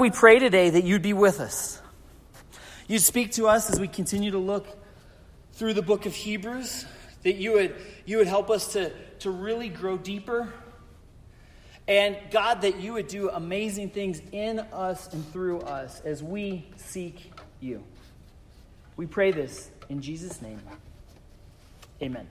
We 0.00 0.10
pray 0.10 0.38
today 0.38 0.70
that 0.70 0.84
you'd 0.84 1.02
be 1.02 1.12
with 1.12 1.40
us. 1.40 1.78
You'd 2.88 3.02
speak 3.02 3.32
to 3.32 3.48
us 3.48 3.68
as 3.68 3.78
we 3.78 3.86
continue 3.86 4.30
to 4.30 4.38
look 4.38 4.66
through 5.52 5.74
the 5.74 5.82
book 5.82 6.06
of 6.06 6.14
Hebrews, 6.14 6.86
that 7.22 7.34
you 7.34 7.52
would, 7.52 7.74
you 8.06 8.16
would 8.16 8.26
help 8.26 8.48
us 8.48 8.72
to, 8.72 8.92
to 9.18 9.30
really 9.30 9.68
grow 9.68 9.98
deeper. 9.98 10.54
And 11.86 12.16
God, 12.30 12.62
that 12.62 12.80
you 12.80 12.94
would 12.94 13.08
do 13.08 13.28
amazing 13.28 13.90
things 13.90 14.22
in 14.32 14.60
us 14.72 15.12
and 15.12 15.30
through 15.34 15.60
us 15.60 16.00
as 16.00 16.22
we 16.22 16.66
seek 16.76 17.30
you. 17.60 17.84
We 18.96 19.04
pray 19.04 19.32
this 19.32 19.70
in 19.90 20.00
Jesus' 20.00 20.40
name. 20.40 20.62
Amen. 22.00 22.26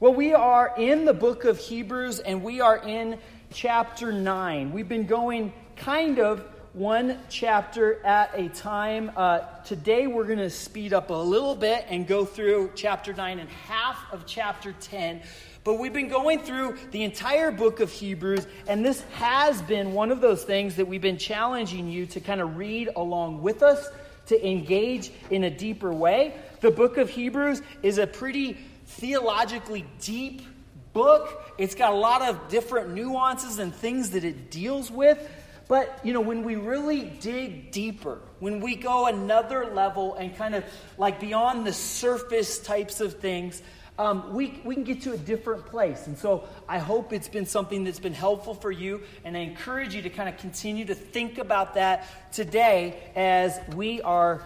Well, 0.00 0.12
we 0.12 0.34
are 0.34 0.74
in 0.76 1.06
the 1.06 1.14
book 1.14 1.46
of 1.46 1.56
Hebrews 1.56 2.18
and 2.18 2.42
we 2.42 2.60
are 2.60 2.76
in 2.76 3.18
chapter 3.52 4.12
9. 4.12 4.72
We've 4.72 4.88
been 4.88 5.06
going 5.06 5.54
kind 5.82 6.20
of 6.20 6.44
one 6.74 7.18
chapter 7.28 8.00
at 8.04 8.30
a 8.38 8.48
time. 8.50 9.10
Uh, 9.16 9.40
today 9.64 10.06
we're 10.06 10.26
going 10.26 10.38
to 10.38 10.48
speed 10.48 10.92
up 10.92 11.10
a 11.10 11.12
little 11.12 11.56
bit 11.56 11.84
and 11.88 12.06
go 12.06 12.24
through 12.24 12.70
chapter 12.76 13.12
9 13.12 13.40
and 13.40 13.50
half 13.50 13.98
of 14.12 14.24
chapter 14.24 14.72
10. 14.80 15.20
But 15.64 15.80
we've 15.80 15.92
been 15.92 16.08
going 16.08 16.38
through 16.38 16.78
the 16.92 17.02
entire 17.02 17.50
book 17.50 17.80
of 17.80 17.90
Hebrews, 17.90 18.46
and 18.68 18.84
this 18.84 19.00
has 19.14 19.60
been 19.62 19.92
one 19.92 20.12
of 20.12 20.20
those 20.20 20.44
things 20.44 20.76
that 20.76 20.86
we've 20.86 21.02
been 21.02 21.18
challenging 21.18 21.90
you 21.90 22.06
to 22.06 22.20
kind 22.20 22.40
of 22.40 22.56
read 22.56 22.88
along 22.94 23.42
with 23.42 23.64
us, 23.64 23.84
to 24.26 24.48
engage 24.48 25.10
in 25.30 25.42
a 25.42 25.50
deeper 25.50 25.92
way. 25.92 26.32
The 26.60 26.70
book 26.70 26.96
of 26.96 27.10
Hebrews 27.10 27.60
is 27.82 27.98
a 27.98 28.06
pretty 28.06 28.56
theologically 28.86 29.84
deep 30.00 30.42
book. 30.92 31.52
It's 31.58 31.74
got 31.74 31.92
a 31.92 31.96
lot 31.96 32.22
of 32.22 32.48
different 32.48 32.90
nuances 32.90 33.58
and 33.58 33.74
things 33.74 34.10
that 34.10 34.22
it 34.22 34.48
deals 34.52 34.88
with. 34.88 35.18
But, 35.72 36.00
you 36.04 36.12
know, 36.12 36.20
when 36.20 36.42
we 36.44 36.56
really 36.56 37.00
dig 37.00 37.70
deeper, 37.70 38.18
when 38.40 38.60
we 38.60 38.76
go 38.76 39.06
another 39.06 39.72
level 39.72 40.16
and 40.16 40.36
kind 40.36 40.54
of 40.54 40.64
like 40.98 41.18
beyond 41.18 41.66
the 41.66 41.72
surface 41.72 42.58
types 42.58 43.00
of 43.00 43.14
things, 43.20 43.62
um, 43.98 44.34
we, 44.34 44.60
we 44.66 44.74
can 44.74 44.84
get 44.84 45.00
to 45.04 45.12
a 45.12 45.16
different 45.16 45.64
place. 45.64 46.06
And 46.06 46.18
so 46.18 46.46
I 46.68 46.78
hope 46.78 47.14
it's 47.14 47.28
been 47.28 47.46
something 47.46 47.84
that's 47.84 48.00
been 48.00 48.12
helpful 48.12 48.52
for 48.52 48.70
you. 48.70 49.00
And 49.24 49.34
I 49.34 49.40
encourage 49.40 49.94
you 49.94 50.02
to 50.02 50.10
kind 50.10 50.28
of 50.28 50.36
continue 50.36 50.84
to 50.84 50.94
think 50.94 51.38
about 51.38 51.72
that 51.72 52.06
today 52.34 53.10
as 53.16 53.58
we 53.74 54.02
are 54.02 54.44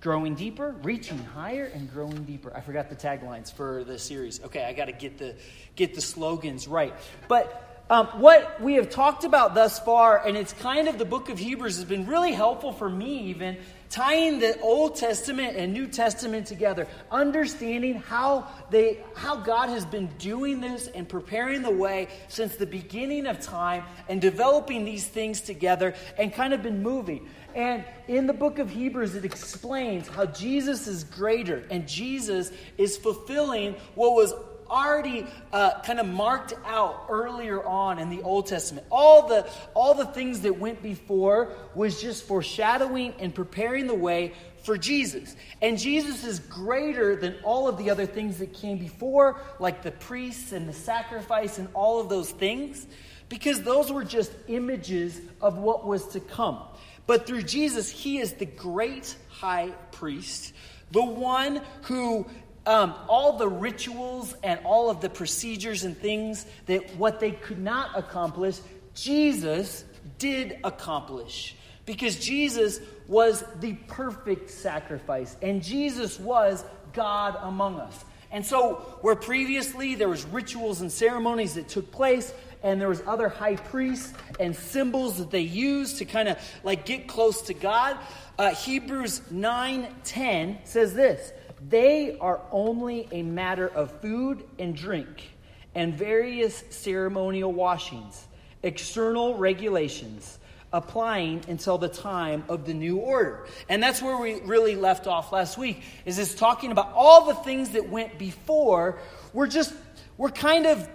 growing 0.00 0.36
deeper, 0.36 0.74
reaching 0.82 1.18
higher, 1.18 1.66
and 1.66 1.92
growing 1.92 2.24
deeper. 2.24 2.50
I 2.56 2.62
forgot 2.62 2.88
the 2.88 2.96
taglines 2.96 3.52
for 3.52 3.84
the 3.84 3.98
series. 3.98 4.42
Okay, 4.44 4.64
I 4.64 4.72
got 4.72 4.86
to 4.86 4.92
get 4.92 5.18
the 5.18 5.34
get 5.76 5.94
the 5.94 6.00
slogans 6.00 6.66
right. 6.66 6.94
But 7.28 7.69
um, 7.90 8.06
what 8.20 8.60
we 8.62 8.74
have 8.74 8.88
talked 8.88 9.24
about 9.24 9.56
thus 9.56 9.80
far, 9.80 10.24
and 10.24 10.36
it's 10.36 10.52
kind 10.52 10.86
of 10.86 10.96
the 10.96 11.04
book 11.04 11.28
of 11.28 11.38
Hebrews, 11.38 11.76
has 11.76 11.84
been 11.84 12.06
really 12.06 12.30
helpful 12.30 12.72
for 12.72 12.88
me, 12.88 13.30
even 13.30 13.56
tying 13.88 14.38
the 14.38 14.58
Old 14.60 14.94
Testament 14.94 15.56
and 15.56 15.72
New 15.72 15.88
Testament 15.88 16.46
together, 16.46 16.86
understanding 17.10 17.96
how 17.96 18.46
they 18.70 19.00
how 19.16 19.36
God 19.36 19.70
has 19.70 19.84
been 19.84 20.06
doing 20.18 20.60
this 20.60 20.86
and 20.86 21.08
preparing 21.08 21.62
the 21.62 21.70
way 21.70 22.06
since 22.28 22.54
the 22.54 22.66
beginning 22.66 23.26
of 23.26 23.40
time 23.40 23.82
and 24.08 24.20
developing 24.20 24.84
these 24.84 25.06
things 25.08 25.40
together 25.40 25.94
and 26.16 26.32
kind 26.32 26.54
of 26.54 26.62
been 26.62 26.84
moving. 26.84 27.28
And 27.56 27.84
in 28.06 28.28
the 28.28 28.32
book 28.32 28.60
of 28.60 28.70
Hebrews, 28.70 29.16
it 29.16 29.24
explains 29.24 30.06
how 30.06 30.26
Jesus 30.26 30.86
is 30.86 31.02
greater 31.02 31.64
and 31.72 31.88
Jesus 31.88 32.52
is 32.78 32.96
fulfilling 32.96 33.74
what 33.96 34.12
was 34.12 34.32
already 34.70 35.26
uh, 35.52 35.80
kind 35.80 35.98
of 35.98 36.06
marked 36.06 36.54
out 36.64 37.06
earlier 37.08 37.62
on 37.64 37.98
in 37.98 38.08
the 38.08 38.22
Old 38.22 38.46
Testament. 38.46 38.86
All 38.90 39.28
the, 39.28 39.48
all 39.74 39.94
the 39.94 40.06
things 40.06 40.40
that 40.42 40.58
went 40.58 40.82
before 40.82 41.52
was 41.74 42.00
just 42.00 42.24
foreshadowing 42.24 43.14
and 43.18 43.34
preparing 43.34 43.86
the 43.86 43.94
way 43.94 44.32
for 44.62 44.78
Jesus. 44.78 45.34
And 45.60 45.78
Jesus 45.78 46.24
is 46.24 46.38
greater 46.38 47.16
than 47.16 47.34
all 47.42 47.68
of 47.68 47.78
the 47.78 47.90
other 47.90 48.06
things 48.06 48.38
that 48.38 48.54
came 48.54 48.78
before, 48.78 49.40
like 49.58 49.82
the 49.82 49.90
priests 49.90 50.52
and 50.52 50.68
the 50.68 50.72
sacrifice 50.72 51.58
and 51.58 51.68
all 51.74 52.00
of 52.00 52.08
those 52.08 52.30
things, 52.30 52.86
because 53.28 53.62
those 53.62 53.90
were 53.90 54.04
just 54.04 54.32
images 54.48 55.20
of 55.40 55.58
what 55.58 55.86
was 55.86 56.06
to 56.08 56.20
come. 56.20 56.60
But 57.06 57.26
through 57.26 57.42
Jesus, 57.42 57.90
he 57.90 58.18
is 58.18 58.34
the 58.34 58.46
great 58.46 59.16
high 59.28 59.70
priest, 59.92 60.52
the 60.92 61.04
one 61.04 61.62
who 61.82 62.26
um, 62.66 62.94
all 63.08 63.38
the 63.38 63.48
rituals 63.48 64.34
and 64.42 64.60
all 64.64 64.90
of 64.90 65.00
the 65.00 65.08
procedures 65.08 65.84
and 65.84 65.96
things 65.96 66.46
that 66.66 66.96
what 66.96 67.20
they 67.20 67.32
could 67.32 67.58
not 67.58 67.98
accomplish, 67.98 68.58
Jesus 68.94 69.84
did 70.18 70.58
accomplish. 70.64 71.56
Because 71.86 72.18
Jesus 72.18 72.80
was 73.08 73.42
the 73.60 73.72
perfect 73.88 74.50
sacrifice, 74.50 75.36
and 75.42 75.62
Jesus 75.62 76.20
was 76.20 76.64
God 76.92 77.36
among 77.40 77.80
us. 77.80 78.04
And 78.30 78.46
so, 78.46 78.98
where 79.00 79.16
previously 79.16 79.96
there 79.96 80.08
was 80.08 80.24
rituals 80.24 80.82
and 80.82 80.92
ceremonies 80.92 81.54
that 81.54 81.68
took 81.68 81.90
place, 81.90 82.32
and 82.62 82.80
there 82.80 82.88
was 82.88 83.02
other 83.06 83.28
high 83.28 83.56
priests 83.56 84.12
and 84.38 84.54
symbols 84.54 85.18
that 85.18 85.30
they 85.30 85.40
used 85.40 85.98
to 85.98 86.04
kind 86.04 86.28
of 86.28 86.38
like 86.62 86.86
get 86.86 87.08
close 87.08 87.42
to 87.42 87.54
God, 87.54 87.98
uh, 88.38 88.54
Hebrews 88.54 89.22
9:10 89.32 90.58
says 90.64 90.94
this: 90.94 91.32
they 91.68 92.16
are 92.18 92.40
only 92.50 93.08
a 93.12 93.22
matter 93.22 93.68
of 93.68 94.00
food 94.00 94.44
and 94.58 94.74
drink 94.74 95.30
and 95.74 95.94
various 95.94 96.64
ceremonial 96.70 97.52
washings, 97.52 98.26
external 98.62 99.36
regulations 99.36 100.38
applying 100.72 101.42
until 101.48 101.78
the 101.78 101.88
time 101.88 102.44
of 102.48 102.64
the 102.64 102.74
new 102.74 102.98
order. 102.98 103.46
And 103.68 103.82
that's 103.82 104.00
where 104.00 104.16
we 104.16 104.40
really 104.40 104.76
left 104.76 105.06
off 105.06 105.32
last 105.32 105.58
week 105.58 105.82
is 106.04 106.16
this 106.16 106.34
talking 106.34 106.70
about 106.70 106.92
all 106.94 107.26
the 107.26 107.34
things 107.34 107.70
that 107.70 107.88
went 107.88 108.18
before 108.18 108.98
were 109.32 109.48
just 109.48 109.74
were 110.16 110.30
kind 110.30 110.66
of 110.66 110.88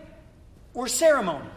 were 0.74 0.88
ceremony. 0.88 1.50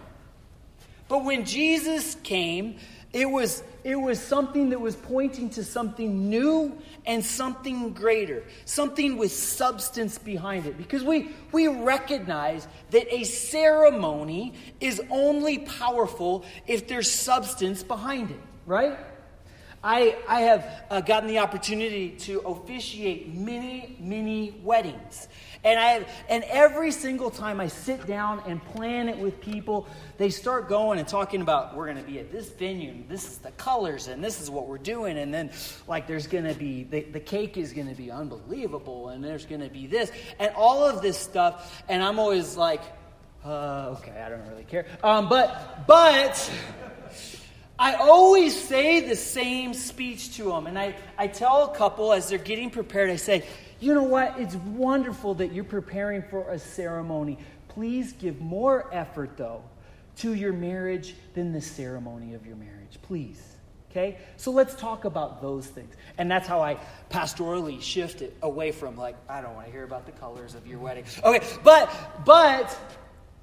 But 1.09 1.25
when 1.25 1.45
Jesus 1.45 2.17
came, 2.23 2.79
it 3.13 3.31
was, 3.31 3.63
it 3.85 3.97
was 3.97 4.21
something 4.21 4.71
that 4.71 4.81
was 4.81 4.95
pointing 4.95 5.49
to 5.51 5.65
something 5.65 6.29
new 6.29 6.77
and 7.07 7.25
something 7.25 7.95
greater, 7.95 8.45
something 8.67 9.17
with 9.17 9.33
substance 9.33 10.19
behind 10.19 10.67
it. 10.67 10.77
Because 10.77 11.03
we, 11.03 11.31
we 11.51 11.69
recognize 11.69 12.69
that 12.91 13.13
a 13.13 13.25
ceremony 13.25 14.53
is 14.81 15.01
only 15.11 15.61
powerful 15.61 16.45
if 16.67 16.87
there's 16.87 17.11
substance 17.11 17.83
behind 17.83 18.31
it, 18.31 18.41
right? 18.67 18.99
I, 19.83 20.17
I 20.29 20.41
have 20.41 20.85
uh, 20.91 21.01
gotten 21.01 21.29
the 21.29 21.39
opportunity 21.39 22.11
to 22.21 22.41
officiate 22.41 23.33
many, 23.33 23.97
many 24.01 24.61
weddings. 24.63 25.29
And, 25.65 25.79
I 25.79 25.87
have, 25.87 26.09
and 26.29 26.45
every 26.45 26.93
single 26.93 27.31
time 27.31 27.61
I 27.61 27.67
sit 27.69 28.07
down 28.07 28.43
and 28.47 28.65
plan 28.65 29.09
it 29.09 29.19
with 29.19 29.41
people, 29.41 29.89
they 30.17 30.31
start 30.31 30.69
going 30.69 30.99
and 30.99 31.09
talking 31.09 31.41
about, 31.41 31.75
we're 31.75 31.87
going 31.87 31.99
to 31.99 32.11
be 32.11 32.19
at 32.19 32.31
this 32.31 32.49
venue, 32.51 32.95
this 33.09 33.25
is 33.25 33.39
the 33.39 33.51
colors, 33.53 34.07
and 34.07 34.23
this 34.23 34.41
is 34.41 34.49
what 34.49 34.69
we're 34.69 34.79
doing. 34.79 35.19
And 35.19 35.35
then, 35.35 35.51
like, 35.87 36.07
there's 36.07 36.27
going 36.27 36.45
to 36.45 36.55
be, 36.55 36.85
the, 36.85 37.03
the 37.03 37.21
cake 37.21 37.57
is 37.57 37.73
going 37.73 37.89
to 37.89 37.95
be 37.95 38.11
unbelievable, 38.11 39.09
and 39.09 39.23
there's 39.23 39.47
going 39.47 39.63
to 39.63 39.71
be 39.71 39.87
this, 39.87 40.13
and 40.39 40.53
all 40.55 40.85
of 40.85 41.03
this 41.03 41.19
stuff. 41.19 41.83
And 41.89 42.03
I'm 42.03 42.19
always 42.19 42.57
like, 42.57 42.83
uh, 43.45 43.97
okay, 43.99 44.21
I 44.21 44.29
don't 44.29 44.47
really 44.49 44.65
care. 44.65 44.87
Um, 45.03 45.29
but, 45.29 45.87
but, 45.87 46.51
I 47.81 47.95
always 47.95 48.61
say 48.61 49.09
the 49.09 49.15
same 49.15 49.73
speech 49.73 50.37
to 50.37 50.45
them. 50.45 50.67
And 50.67 50.77
I, 50.77 50.97
I 51.17 51.29
tell 51.29 51.71
a 51.71 51.77
couple 51.77 52.13
as 52.13 52.29
they're 52.29 52.39
getting 52.39 52.71
prepared, 52.71 53.09
I 53.09 53.17
say, 53.17 53.45
you 53.81 53.95
know 53.95 54.03
what? 54.03 54.39
It's 54.39 54.55
wonderful 54.55 55.35
that 55.35 55.53
you're 55.53 55.65
preparing 55.65 56.23
for 56.23 56.51
a 56.51 56.59
ceremony. 56.59 57.39
Please 57.69 58.13
give 58.13 58.41
more 58.41 58.89
effort, 58.93 59.37
though, 59.37 59.63
to 60.17 60.35
your 60.35 60.53
marriage 60.53 61.15
than 61.35 61.53
the 61.53 61.61
ceremony 61.61 62.35
of 62.35 62.47
your 62.47 62.57
marriage. 62.57 62.99
Please. 63.03 63.43
Okay? 63.91 64.19
So 64.37 64.51
let's 64.51 64.75
talk 64.75 65.05
about 65.05 65.41
those 65.41 65.67
things. 65.67 65.95
And 66.19 66.31
that's 66.31 66.47
how 66.47 66.61
I 66.61 66.79
pastorally 67.11 67.81
shift 67.81 68.21
it 68.21 68.37
away 68.43 68.73
from 68.73 68.97
like, 68.97 69.17
I 69.29 69.41
don't 69.41 69.55
want 69.55 69.67
to 69.67 69.73
hear 69.73 69.85
about 69.85 70.07
the 70.07 70.13
colors 70.13 70.55
of 70.55 70.67
your 70.67 70.79
wedding. 70.79 71.05
Okay, 71.25 71.47
but 71.65 71.91
but 72.25 72.77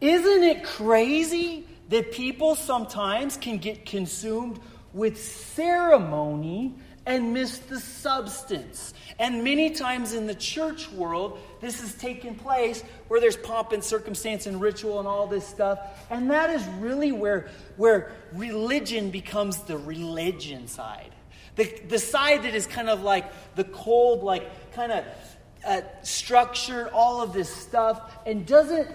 isn't 0.02 0.44
it 0.44 0.64
crazy 0.64 1.66
that 1.90 2.12
people 2.12 2.56
sometimes 2.56 3.38
can 3.38 3.58
get 3.58 3.86
consumed 3.86 4.60
with 4.94 5.22
ceremony 5.22 6.74
and 7.06 7.34
miss 7.34 7.60
the 7.60 7.80
substance. 7.80 8.94
And 9.18 9.44
many 9.44 9.70
times 9.70 10.14
in 10.14 10.28
the 10.28 10.36
church 10.36 10.92
world, 10.92 11.40
this 11.62 11.80
has 11.80 11.96
taken 11.96 12.36
place 12.36 12.84
where 13.08 13.22
there's 13.22 13.38
pomp 13.38 13.72
and 13.72 13.84
circumstance 13.84 14.46
and 14.46 14.60
ritual 14.60 15.00
and 15.00 15.08
all 15.08 15.26
this 15.26 15.48
stuff. 15.48 15.80
And 16.10 16.30
that 16.32 16.50
is 16.50 16.66
really 16.80 17.14
where, 17.14 17.48
where 17.78 18.12
religion 18.34 19.12
becomes 19.12 19.60
the 19.60 19.78
religion 19.78 20.68
side. 20.68 21.12
The, 21.56 21.64
the 21.88 22.00
side 22.00 22.44
that 22.44 22.54
is 22.54 22.68
kind 22.68 22.90
of 22.90 23.04
like 23.04 23.32
the 23.56 23.64
cold, 23.64 24.24
like 24.24 24.74
kind 24.74 24.92
of 24.92 25.06
uh, 25.66 25.82
structured, 26.04 26.90
all 26.90 27.22
of 27.22 27.32
this 27.32 27.50
stuff, 27.50 28.14
and 28.26 28.46
doesn't, 28.46 28.90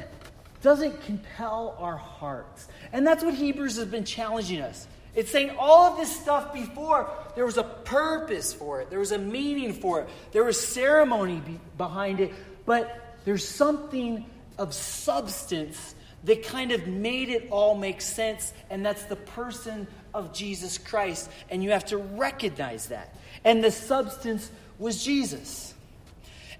doesn't 0.61 1.00
compel 1.02 1.76
our 1.78 1.96
hearts. 1.96 2.69
And 2.93 3.06
that's 3.06 3.25
what 3.25 3.32
Hebrews 3.32 3.76
has 3.76 3.87
been 3.87 4.05
challenging 4.05 4.61
us. 4.61 4.87
It's 5.15 5.31
saying 5.31 5.57
all 5.59 5.93
of 5.93 5.99
this 5.99 6.15
stuff 6.15 6.53
before, 6.53 7.11
there 7.35 7.45
was 7.45 7.57
a 7.57 7.65
purpose 7.65 8.53
for 8.53 8.81
it, 8.81 8.91
there 8.91 8.99
was 8.99 9.12
a 9.12 9.19
meaning 9.19 9.73
for 9.73 10.03
it, 10.03 10.09
there 10.33 10.45
was 10.45 10.61
ceremony 10.61 11.43
be- 11.45 11.61
behind 11.77 12.21
it, 12.21 12.33
but 12.65 13.17
there's 13.25 13.47
something 13.47 14.25
of 14.59 14.75
substance 14.75 15.95
that 16.25 16.45
kind 16.45 16.71
of 16.71 16.87
made 16.87 17.29
it 17.29 17.49
all 17.51 17.75
make 17.75 18.01
sense, 18.01 18.53
and 18.69 18.85
that's 18.85 19.05
the 19.05 19.17
person 19.17 19.87
of 20.12 20.33
Jesus 20.33 20.79
Christ. 20.79 21.31
And 21.49 21.62
you 21.62 21.71
have 21.71 21.87
to 21.87 21.97
recognize 21.97 22.87
that. 22.89 23.15
And 23.45 23.65
the 23.65 23.71
substance 23.71 24.51
was 24.79 25.03
Jesus. 25.03 25.75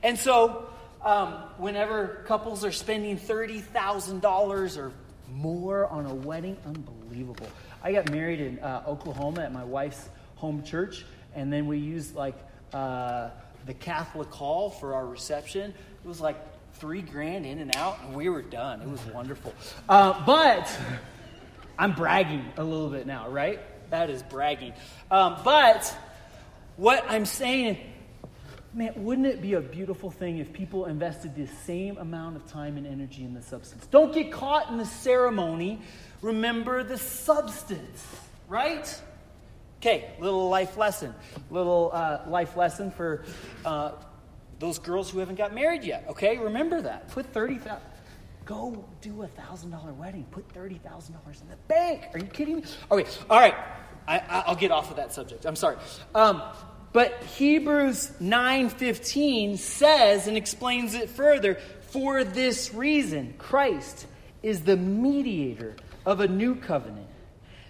And 0.03 0.19
so, 0.19 0.67
um, 1.05 1.33
whenever 1.59 2.23
couples 2.27 2.65
are 2.65 2.73
spending 2.73 3.19
$30,000 3.19 4.79
or 4.79 4.93
more 5.33 5.87
on 5.87 6.07
a 6.07 6.15
wedding, 6.15 6.57
unbelievable. 6.65 7.49
I 7.83 7.93
got 7.93 8.11
married 8.11 8.41
in 8.41 8.59
uh, 8.59 8.85
Oklahoma 8.87 9.43
at 9.43 9.53
my 9.53 9.65
wife's 9.65 10.09
home 10.37 10.63
church, 10.63 11.05
and 11.35 11.53
then 11.53 11.67
we 11.67 11.79
used 11.79 12.15
like 12.15 12.37
uh, 12.73 13.31
the 13.67 13.75
Catholic 13.75 14.31
Hall 14.31 14.71
for 14.71 14.95
our 14.95 15.07
reception. 15.07 15.71
It 15.71 16.09
was 16.09 16.21
like 16.21 16.37
three 16.75 17.03
grand 17.03 17.47
in 17.47 17.59
and 17.59 17.75
out, 17.77 17.99
and 18.03 18.15
we 18.15 18.29
were 18.29 18.43
done. 18.43 18.81
It 18.83 18.89
was 18.89 19.05
wonderful. 19.07 19.55
Uh, 19.89 20.25
but 20.25 20.71
I'm 21.79 21.95
bragging 21.95 22.45
a 22.57 22.65
little 22.65 22.91
bit 22.91 23.07
now, 23.07 23.29
right? 23.29 23.61
That 23.91 24.11
is 24.11 24.23
bragging. 24.23 24.73
Um, 25.11 25.39
but 25.45 25.97
what 26.77 27.05
I'm 27.09 27.27
saying, 27.27 27.79
man, 28.73 28.93
wouldn't 28.97 29.27
it 29.27 29.43
be 29.43 29.55
a 29.55 29.61
beautiful 29.61 30.11
thing 30.11 30.39
if 30.39 30.53
people 30.53 30.87
invested 30.87 31.35
the 31.35 31.47
same 31.65 31.99
amount 31.99 32.37
of 32.37 32.47
time 32.47 32.77
and 32.77 32.87
energy 32.87 33.25
in 33.25 33.35
the 33.35 33.43
substance? 33.43 33.87
Don't 33.87 34.13
get 34.13 34.31
caught 34.31 34.71
in 34.71 34.79
the 34.79 34.87
ceremony. 34.87 35.81
Remember 36.23 36.83
the 36.83 36.99
substance, 36.99 38.07
right? 38.49 39.03
Okay, 39.79 40.11
little 40.19 40.49
life 40.49 40.77
lesson. 40.77 41.15
Little 41.51 41.91
uh, 41.93 42.21
life 42.27 42.57
lesson 42.57 42.91
for 42.91 43.25
uh, 43.65 43.93
those 44.59 44.79
girls 44.79 45.11
who 45.11 45.21
haven't 45.21 45.37
got 45.37 45.55
married 45.55 45.85
yet. 45.85 46.05
Okay, 46.11 46.37
remember 46.37 46.83
that. 46.83 47.09
Put 47.09 47.27
thirty 47.33 47.57
thousand. 47.57 47.83
Go 48.45 48.85
do 49.01 49.23
a 49.23 49.29
thousand 49.29 49.71
dollar 49.71 49.93
wedding. 49.95 50.27
Put 50.31 50.51
thirty 50.53 50.79
thousand 50.79 51.15
dollars 51.15 51.41
in 51.41 51.49
the 51.49 51.57
bank. 51.69 52.09
Are 52.13 52.19
you 52.19 52.27
kidding 52.27 52.57
me? 52.57 52.65
Okay, 52.91 53.09
all 53.31 53.41
right. 53.41 53.55
I, 54.07 54.45
will 54.49 54.57
get 54.57 54.71
off 54.73 54.91
of 54.91 54.97
that 54.97 55.13
subject. 55.13 55.47
I'm 55.47 55.57
sorry. 55.57 55.77
Um, 56.15 56.43
but 56.93 57.23
Hebrews 57.39 58.13
9:15 58.21 59.59
says 59.59 60.27
and 60.27 60.37
explains 60.37 60.95
it 60.95 61.09
further. 61.09 61.55
For 61.91 62.25
this 62.25 62.75
reason, 62.75 63.35
Christ 63.39 64.07
is 64.43 64.63
the 64.63 64.77
mediator 64.77 65.77
of 66.05 66.21
a 66.21 66.29
new 66.29 66.55
covenant, 66.55 67.09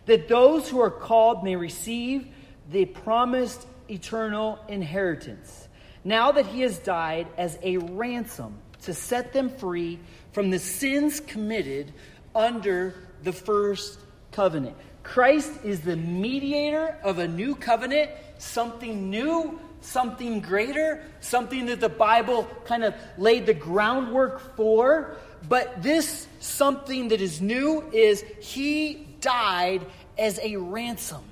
that 0.06 0.29
those 0.29 0.69
who 0.69 0.81
are 0.81 0.91
called 0.91 1.44
may 1.44 1.56
receive 1.56 2.27
the 2.71 2.85
promised 2.85 3.67
eternal 3.88 4.59
inheritance 4.69 5.69
now 6.05 6.32
that 6.32 6.47
he 6.47 6.61
has 6.62 6.79
died 6.79 7.27
as 7.37 7.59
a 7.62 7.77
ransom 7.77 8.55
to 8.82 8.94
set 8.94 9.32
them 9.32 9.50
free 9.50 9.99
from 10.32 10.50
the 10.50 10.59
sins 10.59 11.21
committed 11.21 11.93
under 12.35 12.94
the 13.23 13.32
first 13.32 13.99
covenant. 14.32 14.77
Christ 15.03 15.53
is 15.65 15.81
the 15.81 15.97
mediator 15.97 16.97
of 17.03 17.19
a 17.19 17.29
new 17.29 17.55
covenant, 17.55 18.11
something 18.38 19.11
new, 19.11 19.61
something 19.81 20.41
greater, 20.41 21.03
something 21.21 21.67
that 21.67 21.81
the 21.81 21.88
Bible 21.88 22.49
kind 22.65 22.85
of 22.85 22.94
laid 23.19 23.47
the 23.47 23.55
groundwork 23.55 24.56
for. 24.56 25.17
But 25.48 25.82
this 25.82 26.26
something 26.40 27.08
that 27.08 27.20
is 27.20 27.40
new 27.40 27.82
is 27.92 28.25
he 28.40 29.06
died 29.20 29.84
as 30.19 30.38
a 30.42 30.56
ransom 30.56 31.22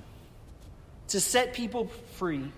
to 1.09 1.19
set 1.19 1.53
people 1.53 1.89
free 2.15 2.51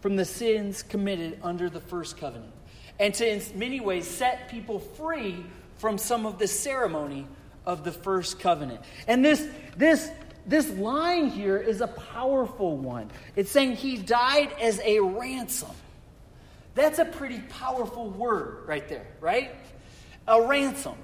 from 0.00 0.16
the 0.16 0.24
sins 0.24 0.82
committed 0.82 1.38
under 1.42 1.68
the 1.68 1.80
first 1.80 2.16
covenant, 2.16 2.52
and 2.98 3.12
to, 3.14 3.28
in 3.28 3.42
many 3.58 3.80
ways, 3.80 4.06
set 4.06 4.48
people 4.48 4.78
free 4.78 5.44
from 5.78 5.98
some 5.98 6.26
of 6.26 6.38
the 6.38 6.46
ceremony 6.46 7.26
of 7.64 7.82
the 7.82 7.92
first 7.92 8.38
covenant. 8.38 8.80
And 9.08 9.24
this, 9.24 9.46
this, 9.76 10.08
this 10.46 10.70
line 10.70 11.28
here 11.28 11.56
is 11.56 11.80
a 11.80 11.88
powerful 11.88 12.76
one. 12.76 13.10
It's 13.34 13.50
saying 13.50 13.76
he 13.76 13.96
died 13.96 14.52
as 14.60 14.80
a 14.84 15.00
ransom. 15.00 15.72
That's 16.74 16.98
a 16.98 17.04
pretty 17.04 17.40
powerful 17.40 18.10
word 18.10 18.66
right 18.66 18.88
there, 18.88 19.06
right? 19.20 19.54
A 20.28 20.42
ransom. 20.42 20.94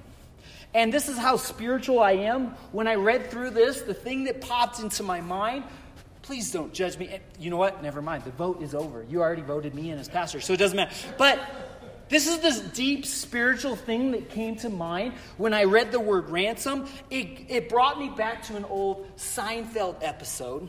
And 0.75 0.93
this 0.93 1.09
is 1.09 1.19
how 1.19 1.37
spiritual 1.37 2.01
I 2.01 2.13
am. 2.13 2.49
When 2.73 2.89
I 2.89 2.95
read 2.95 3.31
through 3.31 3.51
this, 3.51 3.83
the 3.83 3.95
thing 3.95 4.25
that 4.25 4.41
popped 4.41 4.81
into 4.81 5.03
my 5.03 5.21
mind 5.21 5.65
Please 6.23 6.53
don't 6.53 6.73
judge 6.73 6.97
me. 6.99 7.19
You 7.41 7.51
know 7.51 7.57
what? 7.57 7.83
Never 7.83 8.01
mind. 8.01 8.25
The 8.25 8.31
vote 8.31 8.63
is 8.63 8.75
over. 8.75 9.05
You 9.09 9.21
already 9.21 9.43
voted 9.43 9.75
me 9.75 9.91
in 9.91 9.99
as 9.99 10.09
pastor, 10.09 10.41
so 10.41 10.53
it 10.53 10.57
doesn't 10.57 10.77
matter. 10.77 10.95
But 11.19 11.41
this 12.09 12.29
is 12.29 12.39
this 12.39 12.61
deep 12.61 13.05
spiritual 13.05 13.75
thing 13.75 14.13
that 14.13 14.31
came 14.31 14.55
to 14.57 14.71
mind 14.71 15.15
when 15.37 15.53
I 15.53 15.65
read 15.65 15.91
the 15.91 15.99
word 15.99 16.31
ransom. 16.31 16.87
It, 17.11 17.47
it 17.49 17.69
brought 17.69 17.99
me 17.99 18.09
back 18.09 18.45
to 18.45 18.57
an 18.57 18.65
old 18.67 19.09
Seinfeld 19.17 19.97
episode, 20.01 20.69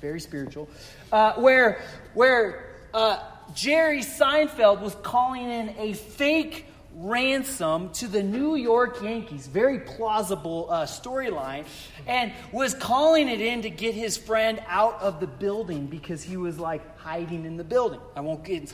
very 0.00 0.20
spiritual, 0.20 0.68
uh, 1.10 1.32
where, 1.34 1.82
where 2.14 2.76
uh, 2.94 3.18
Jerry 3.52 4.00
Seinfeld 4.00 4.80
was 4.80 4.94
calling 5.02 5.50
in 5.50 5.74
a 5.76 5.94
fake 5.94 6.66
ransom 6.96 7.90
to 7.90 8.08
the 8.08 8.22
New 8.22 8.56
York 8.56 9.02
Yankees. 9.02 9.46
Very 9.46 9.80
plausible 9.80 10.68
uh, 10.70 10.86
storyline. 10.86 11.66
And 12.06 12.32
was 12.52 12.74
calling 12.74 13.28
it 13.28 13.40
in 13.40 13.62
to 13.62 13.70
get 13.70 13.94
his 13.94 14.16
friend 14.16 14.62
out 14.66 15.00
of 15.00 15.20
the 15.20 15.26
building 15.26 15.86
because 15.86 16.22
he 16.22 16.36
was 16.36 16.58
like 16.58 16.98
hiding 16.98 17.44
in 17.44 17.56
the 17.56 17.64
building. 17.64 18.00
I 18.16 18.20
won't 18.20 18.44
get. 18.44 18.72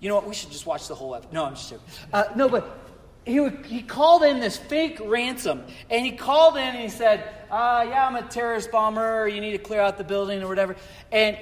You 0.00 0.08
know 0.08 0.14
what? 0.14 0.26
We 0.26 0.34
should 0.34 0.50
just 0.50 0.64
watch 0.64 0.88
the 0.88 0.94
whole 0.94 1.14
episode. 1.14 1.32
No, 1.32 1.44
I'm 1.44 1.54
just 1.54 1.70
joking. 1.70 1.84
Uh, 2.12 2.24
no, 2.34 2.48
but 2.48 2.78
he, 3.26 3.38
would, 3.38 3.66
he 3.66 3.82
called 3.82 4.22
in 4.22 4.40
this 4.40 4.56
fake 4.56 4.98
ransom. 5.04 5.62
And 5.90 6.06
he 6.06 6.12
called 6.12 6.56
in 6.56 6.62
and 6.62 6.78
he 6.78 6.88
said, 6.88 7.28
uh, 7.50 7.84
Yeah, 7.86 8.06
I'm 8.06 8.16
a 8.16 8.22
terrorist 8.22 8.70
bomber. 8.70 9.28
You 9.28 9.42
need 9.42 9.52
to 9.52 9.58
clear 9.58 9.80
out 9.80 9.98
the 9.98 10.04
building 10.04 10.42
or 10.42 10.48
whatever. 10.48 10.76
And 11.12 11.36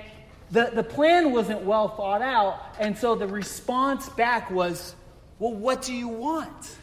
the, 0.50 0.70
the 0.74 0.82
plan 0.82 1.30
wasn't 1.30 1.62
well 1.62 1.88
thought 1.88 2.22
out. 2.22 2.74
And 2.80 2.96
so 2.96 3.14
the 3.14 3.28
response 3.28 4.08
back 4.08 4.50
was, 4.50 4.94
well, 5.38 5.54
what 5.54 5.82
do 5.82 5.94
you 5.94 6.08
want 6.08 6.76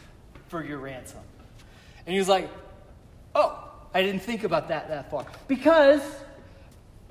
for 0.48 0.64
your 0.64 0.78
ransom? 0.78 1.20
And 2.06 2.12
he 2.12 2.18
was 2.18 2.28
like, 2.28 2.48
Oh, 3.34 3.70
I 3.92 4.02
didn't 4.02 4.22
think 4.22 4.44
about 4.44 4.68
that 4.68 4.88
that 4.88 5.10
far. 5.10 5.26
Because 5.46 6.02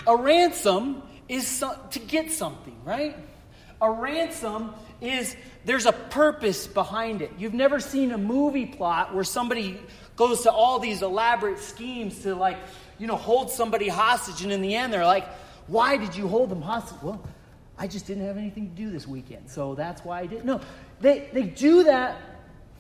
a 0.08 0.16
ransom 0.16 1.04
is 1.30 1.48
so, 1.48 1.78
to 1.92 2.00
get 2.00 2.32
something, 2.32 2.76
right? 2.84 3.16
A 3.82 3.92
ransom 3.92 4.74
is 5.02 5.36
there's 5.66 5.86
a 5.86 5.92
purpose 5.92 6.68
behind 6.68 7.22
it. 7.22 7.32
You've 7.38 7.54
never 7.54 7.80
seen 7.80 8.12
a 8.12 8.18
movie 8.18 8.66
plot 8.66 9.14
where 9.14 9.24
somebody 9.24 9.80
goes 10.16 10.42
to 10.44 10.52
all 10.52 10.80
these 10.80 11.02
elaborate 11.02 11.60
schemes 11.60 12.22
to 12.22 12.36
like, 12.36 12.58
you 12.98 13.08
know, 13.08 13.18
hold 13.18 13.52
somebody 13.52 13.88
hostage 13.88 14.44
and 14.44 14.52
in 14.52 14.62
the 14.62 14.76
end 14.76 14.94
they're 14.94 15.06
like, 15.06 15.28
"Why 15.68 15.98
did 15.98 16.16
you 16.16 16.28
hold 16.28 16.50
them 16.50 16.62
hostage?" 16.62 16.98
Well, 17.02 17.22
I 17.78 17.88
just 17.88 18.08
didn't 18.08 18.26
have 18.26 18.38
anything 18.38 18.70
to 18.70 18.76
do 18.76 18.90
this 18.90 19.06
weekend, 19.06 19.50
so 19.50 19.76
that's 19.76 20.04
why 20.06 20.22
I 20.22 20.26
didn't. 20.28 20.46
No, 20.46 20.62
they, 21.02 21.30
they 21.34 21.44
do 21.44 21.84
that 21.84 22.18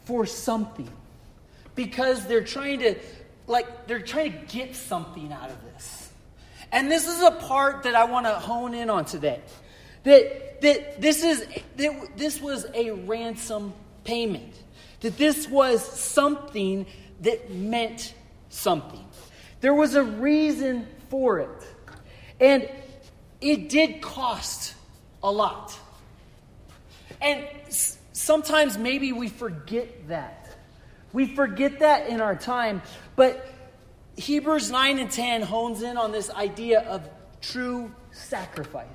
for 0.05 0.25
something 0.25 0.89
because 1.75 2.25
they're 2.27 2.43
trying 2.43 2.79
to, 2.79 2.95
like, 3.47 3.87
they're 3.87 3.99
trying 3.99 4.31
to 4.31 4.53
get 4.53 4.75
something 4.75 5.31
out 5.31 5.49
of 5.49 5.61
this. 5.73 6.09
And 6.71 6.91
this 6.91 7.07
is 7.07 7.21
a 7.21 7.31
part 7.31 7.83
that 7.83 7.95
I 7.95 8.05
want 8.05 8.25
to 8.25 8.33
hone 8.33 8.73
in 8.73 8.89
on 8.89 9.05
today. 9.05 9.41
That, 10.03 10.61
that 10.61 11.01
this, 11.01 11.23
is, 11.23 11.45
that 11.77 12.09
this 12.17 12.41
was 12.41 12.65
a 12.73 12.91
ransom 12.91 13.73
payment. 14.03 14.53
That 15.01 15.17
this 15.17 15.47
was 15.47 15.83
something 15.83 16.85
that 17.21 17.51
meant 17.51 18.13
something. 18.49 19.03
There 19.61 19.73
was 19.73 19.95
a 19.95 20.03
reason 20.03 20.87
for 21.09 21.39
it. 21.39 21.67
And 22.39 22.69
it 23.41 23.69
did 23.69 24.01
cost 24.01 24.75
a 25.23 25.31
lot. 25.31 25.77
And 27.21 27.47
sometimes 28.15 28.77
maybe 28.77 29.11
we 29.11 29.27
forget 29.27 30.07
that. 30.07 30.55
We 31.11 31.27
forget 31.27 31.79
that 31.79 32.07
in 32.07 32.21
our 32.21 32.35
time. 32.35 32.81
But 33.15 33.45
Hebrews 34.15 34.71
9 34.71 34.99
and 34.99 35.11
10 35.11 35.41
hones 35.41 35.81
in 35.81 35.97
on 35.97 36.11
this 36.11 36.29
idea 36.29 36.79
of 36.79 37.07
true 37.41 37.93
sacrifice. 38.11 38.87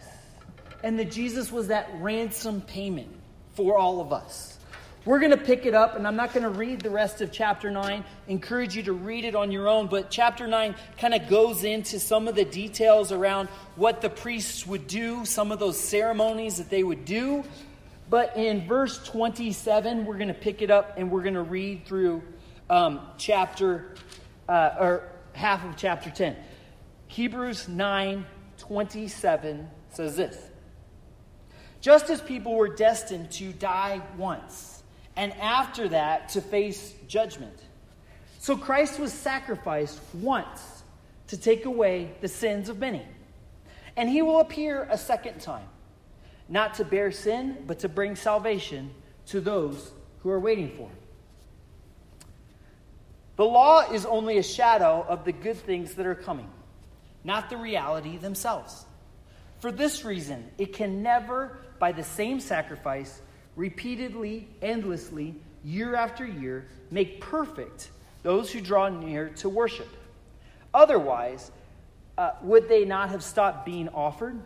And 0.83 0.99
that 0.99 1.11
Jesus 1.11 1.53
was 1.53 1.69
that 1.69 1.91
ransom 1.97 2.63
payment 2.63 3.15
for 3.53 3.77
all 3.77 4.01
of 4.01 4.13
us. 4.13 4.59
We're 5.05 5.19
going 5.19 5.31
to 5.31 5.39
pick 5.39 5.65
it 5.65 5.75
up, 5.75 5.97
and 5.97 6.07
I'm 6.07 6.17
not 6.17 6.33
going 6.35 6.43
to 6.43 6.51
read 6.51 6.81
the 6.81 6.91
rest 6.91 7.21
of 7.21 7.33
chapter 7.33 7.71
9. 7.71 8.05
Encourage 8.29 8.77
you 8.77 8.83
to 8.85 8.93
read 8.93 9.25
it 9.25 9.35
on 9.35 9.51
your 9.51 9.69
own. 9.69 9.87
But 9.87 10.11
chapter 10.11 10.47
9 10.47 10.75
kind 10.99 11.15
of 11.15 11.29
goes 11.29 11.65
into 11.65 11.99
some 11.99 12.29
of 12.29 12.35
the 12.35 12.45
details 12.45 13.13
around 13.13 13.49
what 13.77 14.01
the 14.01 14.11
priests 14.11 14.67
would 14.67 14.87
do, 14.87 15.25
some 15.25 15.53
of 15.53 15.59
those 15.59 15.79
ceremonies 15.79 16.57
that 16.57 16.71
they 16.71 16.83
would 16.83 17.05
do. 17.05 17.45
But 18.11 18.37
in 18.37 18.67
verse 18.67 18.99
27, 19.05 20.05
we're 20.05 20.17
going 20.17 20.29
to 20.29 20.35
pick 20.35 20.63
it 20.63 20.71
up 20.71 20.95
and 20.99 21.13
we're 21.13 21.23
going 21.23 21.35
to 21.35 21.43
read 21.43 21.87
through 21.87 22.23
um, 22.69 23.01
chapter, 23.17 23.95
uh, 24.49 24.75
or 24.81 25.09
half 25.33 25.65
of 25.65 25.77
chapter 25.77 26.11
10. 26.11 26.37
Hebrews 27.07 27.69
9 27.69 28.27
27 28.59 29.71
says 29.91 30.17
this 30.17 30.37
Just 31.81 32.11
as 32.11 32.21
people 32.21 32.57
were 32.57 32.69
destined 32.69 33.31
to 33.33 33.53
die 33.53 34.03
once, 34.19 34.83
and 35.17 35.33
after 35.35 35.89
that 35.89 36.31
to 36.31 36.41
face 36.41 36.95
judgment, 37.07 37.59
so 38.41 38.57
Christ 38.57 38.99
was 38.99 39.13
sacrificed 39.13 40.01
once 40.15 40.83
to 41.29 41.37
take 41.37 41.65
away 41.65 42.11
the 42.21 42.29
sins 42.29 42.69
of 42.69 42.79
many. 42.79 43.07
And 43.97 44.09
he 44.09 44.23
will 44.23 44.41
appear 44.41 44.89
a 44.91 44.99
second 44.99 45.41
time, 45.41 45.67
not 46.51 46.75
to 46.75 46.85
bear 46.85 47.11
sin, 47.11 47.57
but 47.67 47.79
to 47.79 47.89
bring 47.89 48.17
salvation 48.17 48.91
to 49.27 49.41
those 49.41 49.93
who 50.19 50.31
are 50.31 50.41
waiting 50.41 50.69
for 50.71 50.89
him. 50.89 50.97
The 53.37 53.47
law 53.47 53.91
is 53.91 54.05
only 54.05 54.37
a 54.37 54.43
shadow 54.43 55.07
of 55.09 55.25
the 55.25 55.33
good 55.33 55.57
things 55.57 55.95
that 55.95 56.05
are 56.05 56.15
coming 56.15 56.51
not 57.25 57.51
the 57.51 57.57
reality 57.57 58.17
themselves. 58.17 58.85
For 59.59 59.71
this 59.71 60.05
reason, 60.05 60.51
it 60.59 60.73
can 60.73 61.03
never, 61.03 61.59
by 61.79 61.93
the 61.93 62.03
same 62.03 62.41
sacrifice, 62.41 63.21
repeatedly, 63.57 64.49
endlessly, 64.63 65.35
year 65.65 65.95
after 65.95 66.27
year, 66.27 66.67
make 66.91 67.21
perfect 67.21 67.91
those 68.23 68.51
who 68.51 68.61
draw 68.61 68.89
near 68.89 69.29
to 69.37 69.49
worship. 69.49 69.89
Otherwise, 70.73 71.51
uh, 72.17 72.33
would 72.43 72.69
they 72.69 72.85
not 72.85 73.11
have 73.11 73.23
stopped 73.23 73.67
being 73.67 73.89
offered? 73.91 74.41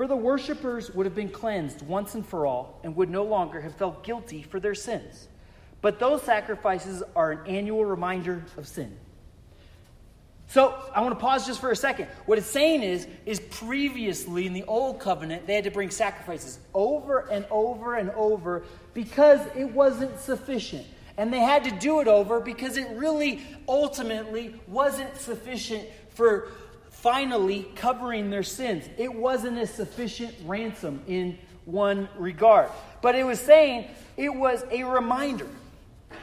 For 0.00 0.06
the 0.06 0.16
worshippers 0.16 0.90
would 0.94 1.04
have 1.04 1.14
been 1.14 1.28
cleansed 1.28 1.82
once 1.82 2.14
and 2.14 2.24
for 2.24 2.46
all 2.46 2.80
and 2.82 2.96
would 2.96 3.10
no 3.10 3.22
longer 3.22 3.60
have 3.60 3.74
felt 3.74 4.02
guilty 4.02 4.40
for 4.40 4.58
their 4.58 4.74
sins. 4.74 5.28
But 5.82 5.98
those 5.98 6.22
sacrifices 6.22 7.02
are 7.14 7.32
an 7.32 7.46
annual 7.46 7.84
reminder 7.84 8.42
of 8.56 8.66
sin. 8.66 8.96
So 10.46 10.74
I 10.94 11.02
want 11.02 11.12
to 11.12 11.20
pause 11.20 11.46
just 11.46 11.60
for 11.60 11.70
a 11.70 11.76
second. 11.76 12.08
What 12.24 12.38
it's 12.38 12.46
saying 12.46 12.82
is, 12.82 13.06
is 13.26 13.40
previously 13.40 14.46
in 14.46 14.54
the 14.54 14.62
old 14.62 15.00
covenant, 15.00 15.46
they 15.46 15.54
had 15.54 15.64
to 15.64 15.70
bring 15.70 15.90
sacrifices 15.90 16.60
over 16.72 17.28
and 17.30 17.44
over 17.50 17.96
and 17.96 18.08
over 18.12 18.62
because 18.94 19.42
it 19.54 19.66
wasn't 19.66 20.18
sufficient. 20.18 20.86
And 21.18 21.30
they 21.30 21.40
had 21.40 21.64
to 21.64 21.72
do 21.72 22.00
it 22.00 22.08
over 22.08 22.40
because 22.40 22.78
it 22.78 22.88
really 22.96 23.42
ultimately 23.68 24.54
wasn't 24.66 25.14
sufficient 25.18 25.86
for 26.08 26.48
finally 27.02 27.66
covering 27.76 28.30
their 28.30 28.42
sins. 28.42 28.88
It 28.98 29.12
wasn't 29.14 29.58
a 29.58 29.66
sufficient 29.66 30.34
ransom 30.44 31.02
in 31.06 31.38
one 31.64 32.08
regard. 32.16 32.70
But 33.00 33.14
it 33.14 33.24
was 33.24 33.40
saying 33.40 33.86
it 34.16 34.34
was 34.34 34.64
a 34.70 34.84
reminder, 34.84 35.48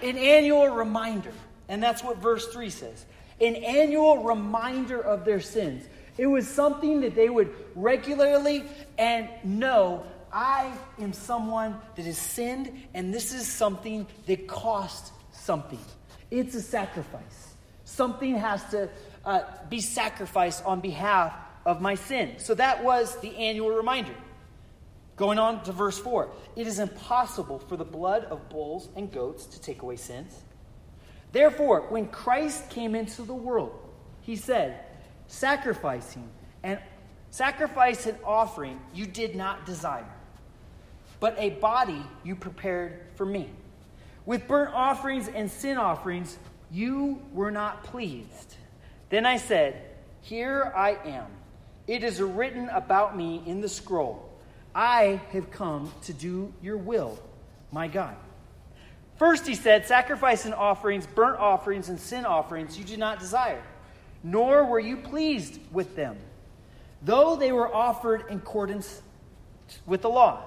an 0.04 0.18
annual 0.18 0.70
reminder. 0.70 1.34
And 1.68 1.82
that's 1.82 2.04
what 2.04 2.18
verse 2.18 2.48
3 2.48 2.70
says 2.70 3.06
an 3.40 3.56
annual 3.56 4.24
reminder 4.24 5.00
of 5.00 5.24
their 5.24 5.40
sins. 5.40 5.86
It 6.18 6.26
was 6.26 6.48
something 6.48 7.02
that 7.02 7.14
they 7.14 7.30
would 7.30 7.54
regularly 7.76 8.64
and 8.98 9.30
know 9.44 10.04
I 10.32 10.72
am 11.00 11.14
someone 11.14 11.76
that 11.96 12.06
has 12.06 12.18
sinned, 12.18 12.72
and 12.94 13.14
this 13.14 13.34
is 13.34 13.48
something 13.48 14.08
that 14.26 14.48
cost 14.48 15.14
something. 15.32 15.80
It's 16.32 16.56
a 16.56 16.62
sacrifice. 16.62 17.56
Something 17.86 18.36
has 18.36 18.64
to 18.72 18.90
uh, 19.28 19.44
be 19.70 19.82
sacrificed 19.82 20.66
on 20.66 20.80
behalf 20.80 21.34
of 21.66 21.82
my 21.82 21.96
sin. 21.96 22.36
So 22.38 22.56
that 22.56 22.84
was 22.84 23.20
the 23.20 23.36
annual 23.36 23.70
reminder. 23.70 24.16
Going 25.18 25.38
on 25.38 25.64
to 25.64 25.74
verse 25.74 26.00
4 26.00 26.30
It 26.56 26.66
is 26.66 26.80
impossible 26.80 27.60
for 27.60 27.76
the 27.76 27.84
blood 27.84 28.24
of 28.26 28.50
bulls 28.50 28.88
and 28.96 29.12
goats 29.12 29.46
to 29.48 29.62
take 29.62 29.82
away 29.82 29.98
sins. 29.98 30.34
Therefore, 31.34 31.82
when 31.90 32.08
Christ 32.08 32.70
came 32.70 32.96
into 32.96 33.24
the 33.24 33.34
world, 33.34 33.78
he 34.22 34.38
said, 34.38 34.80
Sacrificing 35.28 36.30
and 36.64 36.80
sacrifice 37.30 38.06
and 38.06 38.18
offering 38.24 38.80
you 38.94 39.06
did 39.06 39.36
not 39.36 39.66
desire, 39.66 40.08
but 41.20 41.36
a 41.38 41.50
body 41.50 42.02
you 42.24 42.34
prepared 42.34 43.02
for 43.16 43.26
me. 43.26 43.50
With 44.26 44.48
burnt 44.48 44.74
offerings 44.74 45.28
and 45.28 45.52
sin 45.52 45.78
offerings 45.78 46.38
you 46.72 47.22
were 47.34 47.52
not 47.52 47.84
pleased. 47.84 48.56
Then 49.10 49.26
I 49.26 49.38
said, 49.38 49.82
Here 50.22 50.72
I 50.76 50.98
am. 51.06 51.28
It 51.88 52.04
is 52.04 52.22
written 52.22 52.70
about 52.70 53.16
me 53.16 53.42
in 53.46 53.62
the 53.62 53.70
scroll. 53.70 54.30
I 54.76 55.22
have 55.32 55.50
come 55.50 55.92
to 56.04 56.14
do 56.14 56.54
your 56.62 56.78
will, 56.78 57.18
my 57.72 57.88
God. 57.88 58.16
First, 59.18 59.48
he 59.48 59.56
said, 59.56 59.88
Sacrifice 59.88 60.46
and 60.46 60.54
offerings, 60.54 61.08
burnt 61.08 61.40
offerings, 61.40 61.90
and 61.90 62.00
sin 62.00 62.26
offerings 62.26 62.78
you 62.78 62.84
did 62.84 63.00
not 63.00 63.20
desire, 63.20 63.64
nor 64.24 64.66
were 64.66 64.80
you 64.80 64.98
pleased 64.98 65.60
with 65.72 65.96
them, 65.96 66.18
though 67.02 67.36
they 67.36 67.52
were 67.52 67.74
offered 67.74 68.26
in 68.30 68.38
accordance 68.38 69.02
with 69.86 70.02
the 70.02 70.10
law. 70.10 70.44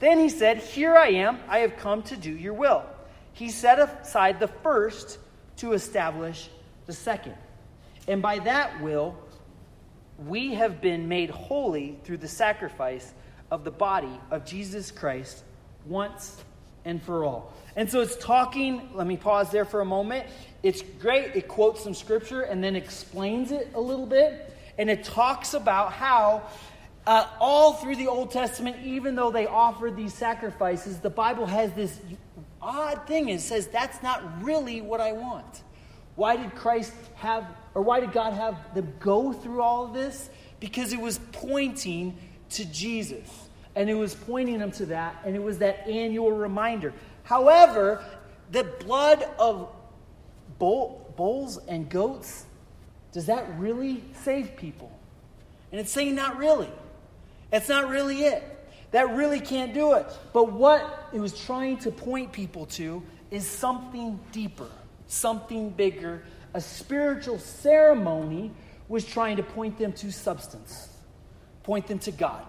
Then 0.00 0.18
he 0.18 0.28
said, 0.28 0.58
Here 0.58 0.96
I 0.96 1.08
am, 1.08 1.38
I 1.48 1.58
have 1.58 1.76
come 1.76 2.02
to 2.04 2.16
do 2.16 2.30
your 2.30 2.54
will. 2.54 2.84
He 3.32 3.50
set 3.50 3.78
aside 3.78 4.40
the 4.40 4.48
first 4.48 5.18
to 5.58 5.72
establish 5.72 6.48
the 6.86 6.92
second. 6.92 7.34
And 8.08 8.22
by 8.22 8.40
that 8.40 8.80
will, 8.80 9.14
we 10.26 10.54
have 10.54 10.80
been 10.80 11.08
made 11.08 11.30
holy 11.30 11.98
through 12.02 12.16
the 12.16 12.28
sacrifice 12.28 13.12
of 13.50 13.64
the 13.64 13.70
body 13.70 14.20
of 14.30 14.44
Jesus 14.44 14.90
Christ 14.90 15.44
once 15.86 16.42
and 16.84 17.02
for 17.02 17.24
all. 17.24 17.52
And 17.76 17.88
so 17.88 18.00
it's 18.00 18.16
talking, 18.16 18.88
let 18.94 19.06
me 19.06 19.16
pause 19.16 19.50
there 19.50 19.64
for 19.64 19.80
a 19.80 19.84
moment. 19.84 20.26
It's 20.62 20.82
great. 21.00 21.36
It 21.36 21.46
quotes 21.46 21.84
some 21.84 21.94
scripture 21.94 22.42
and 22.42 22.64
then 22.64 22.74
explains 22.74 23.52
it 23.52 23.70
a 23.74 23.80
little 23.80 24.06
bit. 24.06 24.52
And 24.78 24.90
it 24.90 25.04
talks 25.04 25.54
about 25.54 25.92
how 25.92 26.42
uh, 27.06 27.26
all 27.38 27.74
through 27.74 27.96
the 27.96 28.08
Old 28.08 28.30
Testament, 28.30 28.76
even 28.84 29.14
though 29.14 29.30
they 29.30 29.46
offered 29.46 29.96
these 29.96 30.14
sacrifices, 30.14 30.98
the 30.98 31.10
Bible 31.10 31.46
has 31.46 31.72
this 31.72 32.00
odd 32.60 33.06
thing. 33.06 33.28
It 33.28 33.40
says, 33.40 33.68
that's 33.68 34.02
not 34.02 34.42
really 34.42 34.80
what 34.80 35.00
I 35.00 35.12
want. 35.12 35.62
Why 36.18 36.34
did 36.34 36.52
Christ 36.56 36.92
have, 37.14 37.46
or 37.76 37.82
why 37.82 38.00
did 38.00 38.10
God 38.10 38.32
have 38.32 38.74
them 38.74 38.92
go 38.98 39.32
through 39.32 39.62
all 39.62 39.84
of 39.84 39.94
this? 39.94 40.28
Because 40.58 40.92
it 40.92 41.00
was 41.00 41.20
pointing 41.30 42.18
to 42.50 42.64
Jesus 42.64 43.48
and 43.76 43.88
it 43.88 43.94
was 43.94 44.16
pointing 44.16 44.58
them 44.58 44.72
to 44.72 44.86
that, 44.86 45.14
and 45.24 45.36
it 45.36 45.42
was 45.42 45.58
that 45.58 45.86
annual 45.86 46.32
reminder. 46.32 46.92
However, 47.22 48.04
the 48.50 48.64
blood 48.64 49.22
of 49.38 49.68
bull, 50.58 51.14
bulls 51.16 51.58
and 51.68 51.88
goats, 51.88 52.46
does 53.12 53.26
that 53.26 53.56
really 53.56 54.02
save 54.24 54.56
people? 54.56 54.90
And 55.70 55.80
it's 55.80 55.92
saying 55.92 56.16
not 56.16 56.36
really. 56.36 56.70
That's 57.50 57.68
not 57.68 57.88
really 57.88 58.24
it. 58.24 58.42
That 58.90 59.14
really 59.14 59.38
can't 59.38 59.72
do 59.72 59.92
it. 59.92 60.06
But 60.32 60.50
what 60.50 61.10
it 61.12 61.20
was 61.20 61.38
trying 61.44 61.76
to 61.78 61.92
point 61.92 62.32
people 62.32 62.66
to 62.66 63.04
is 63.30 63.48
something 63.48 64.18
deeper, 64.32 64.66
something 65.08 65.70
bigger. 65.70 66.22
A 66.54 66.60
spiritual 66.60 67.38
ceremony 67.38 68.52
was 68.88 69.04
trying 69.04 69.36
to 69.36 69.42
point 69.42 69.78
them 69.78 69.92
to 69.94 70.12
substance, 70.12 70.88
point 71.64 71.86
them 71.88 71.98
to 72.00 72.12
God 72.12 72.44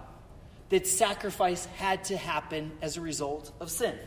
that 0.70 0.86
sacrifice 0.86 1.66
had 1.66 2.04
to 2.06 2.18
happen 2.18 2.72
as 2.82 2.96
a 2.96 3.01
result 3.01 3.51
of 3.60 3.70
sin. 3.70 3.98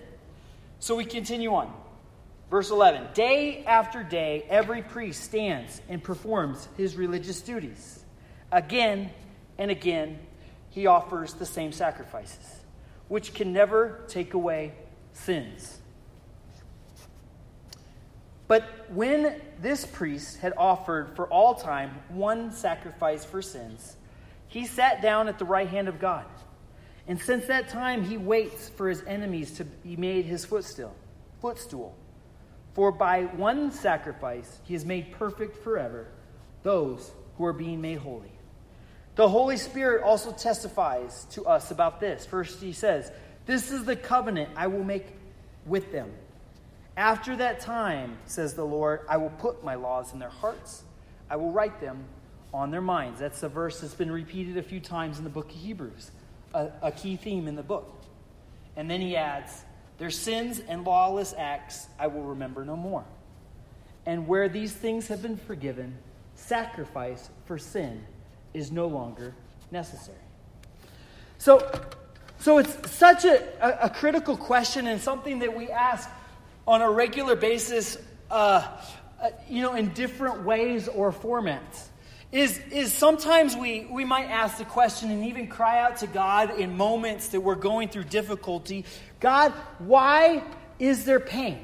So 0.78 0.96
we 0.96 1.04
continue 1.04 1.52
on. 1.54 1.72
Verse 2.50 2.70
11 2.70 3.08
Day 3.14 3.64
after 3.64 4.02
day, 4.02 4.44
every 4.48 4.82
priest 4.82 5.24
stands 5.24 5.80
and 5.88 6.02
performs 6.02 6.68
his 6.76 6.96
religious 6.96 7.40
duties. 7.40 8.04
Again 8.50 9.10
and 9.58 9.70
again, 9.70 10.18
he 10.70 10.86
offers 10.86 11.34
the 11.34 11.46
same 11.46 11.72
sacrifices, 11.72 12.62
which 13.08 13.34
can 13.34 13.52
never 13.52 14.00
take 14.08 14.34
away 14.34 14.74
sins. 15.12 15.78
But 18.52 18.64
when 18.90 19.40
this 19.62 19.86
priest 19.86 20.36
had 20.40 20.52
offered 20.58 21.16
for 21.16 21.26
all 21.26 21.54
time 21.54 21.88
one 22.10 22.52
sacrifice 22.52 23.24
for 23.24 23.40
sins, 23.40 23.96
he 24.46 24.66
sat 24.66 25.00
down 25.00 25.28
at 25.28 25.38
the 25.38 25.46
right 25.46 25.66
hand 25.66 25.88
of 25.88 25.98
God. 25.98 26.26
And 27.08 27.18
since 27.18 27.46
that 27.46 27.70
time, 27.70 28.04
he 28.04 28.18
waits 28.18 28.68
for 28.68 28.90
his 28.90 29.02
enemies 29.06 29.52
to 29.52 29.64
be 29.64 29.96
made 29.96 30.26
his 30.26 30.44
footstool. 30.44 30.94
footstool. 31.40 31.96
For 32.74 32.92
by 32.92 33.22
one 33.22 33.72
sacrifice, 33.72 34.58
he 34.64 34.74
has 34.74 34.84
made 34.84 35.12
perfect 35.12 35.64
forever 35.64 36.08
those 36.62 37.10
who 37.38 37.46
are 37.46 37.54
being 37.54 37.80
made 37.80 38.00
holy. 38.00 38.32
The 39.14 39.30
Holy 39.30 39.56
Spirit 39.56 40.02
also 40.02 40.30
testifies 40.30 41.24
to 41.30 41.46
us 41.46 41.70
about 41.70 42.00
this. 42.00 42.26
First, 42.26 42.60
he 42.60 42.74
says, 42.74 43.10
This 43.46 43.72
is 43.72 43.86
the 43.86 43.96
covenant 43.96 44.50
I 44.56 44.66
will 44.66 44.84
make 44.84 45.06
with 45.64 45.90
them. 45.90 46.10
After 46.96 47.36
that 47.36 47.60
time, 47.60 48.18
says 48.26 48.54
the 48.54 48.64
Lord, 48.64 49.00
I 49.08 49.16
will 49.16 49.30
put 49.30 49.64
my 49.64 49.74
laws 49.74 50.12
in 50.12 50.18
their 50.18 50.28
hearts, 50.28 50.84
I 51.30 51.36
will 51.36 51.50
write 51.50 51.80
them 51.80 52.04
on 52.52 52.70
their 52.70 52.82
minds. 52.82 53.20
That's 53.20 53.42
a 53.42 53.48
verse 53.48 53.80
that's 53.80 53.94
been 53.94 54.10
repeated 54.10 54.58
a 54.58 54.62
few 54.62 54.80
times 54.80 55.18
in 55.18 55.24
the 55.24 55.30
book 55.30 55.50
of 55.50 55.56
Hebrews 55.56 56.10
a, 56.54 56.68
a 56.82 56.92
key 56.92 57.16
theme 57.16 57.48
in 57.48 57.56
the 57.56 57.62
book. 57.62 57.90
And 58.76 58.90
then 58.90 59.00
he 59.00 59.16
adds, 59.16 59.64
Their 59.98 60.10
sins 60.10 60.60
and 60.60 60.84
lawless 60.84 61.34
acts 61.36 61.86
I 61.98 62.06
will 62.06 62.22
remember 62.22 62.64
no 62.64 62.76
more. 62.76 63.04
And 64.06 64.26
where 64.26 64.48
these 64.48 64.72
things 64.72 65.08
have 65.08 65.22
been 65.22 65.36
forgiven, 65.36 65.96
sacrifice 66.34 67.30
for 67.44 67.58
sin 67.58 68.04
is 68.52 68.72
no 68.72 68.86
longer 68.86 69.34
necessary. 69.70 70.18
So, 71.38 71.70
so 72.38 72.58
it's 72.58 72.90
such 72.90 73.24
a, 73.24 73.42
a, 73.64 73.86
a 73.86 73.90
critical 73.90 74.36
question 74.36 74.86
and 74.86 75.00
something 75.00 75.38
that 75.40 75.56
we 75.56 75.70
ask 75.70 76.08
on 76.66 76.82
a 76.82 76.90
regular 76.90 77.36
basis, 77.36 77.96
uh, 78.30 78.66
uh, 79.20 79.30
you 79.48 79.62
know, 79.62 79.74
in 79.74 79.92
different 79.94 80.44
ways 80.44 80.88
or 80.88 81.12
formats. 81.12 81.88
Is, 82.30 82.58
is 82.70 82.94
sometimes 82.94 83.56
we, 83.56 83.86
we 83.90 84.06
might 84.06 84.24
ask 84.24 84.56
the 84.56 84.64
question 84.64 85.10
and 85.10 85.26
even 85.26 85.48
cry 85.48 85.80
out 85.80 85.98
to 85.98 86.06
God 86.06 86.58
in 86.58 86.76
moments 86.76 87.28
that 87.28 87.40
we're 87.42 87.54
going 87.56 87.88
through 87.88 88.04
difficulty 88.04 88.86
God, 89.20 89.52
why 89.78 90.42
is 90.80 91.04
there 91.04 91.20
pain? 91.20 91.60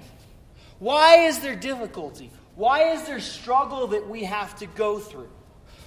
Why 0.78 1.26
is 1.26 1.40
there 1.40 1.56
difficulty? 1.56 2.30
Why 2.54 2.92
is 2.92 3.04
there 3.04 3.18
struggle 3.18 3.88
that 3.88 4.08
we 4.08 4.24
have 4.24 4.56
to 4.60 4.66
go 4.66 5.00
through? 5.00 5.28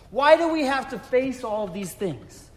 Why 0.09 0.35
do 0.35 0.51
we 0.51 0.63
have 0.63 0.89
to 0.89 0.99
face 0.99 1.43
all 1.43 1.63
of 1.63 1.73
these 1.73 1.93
things? 1.93 2.50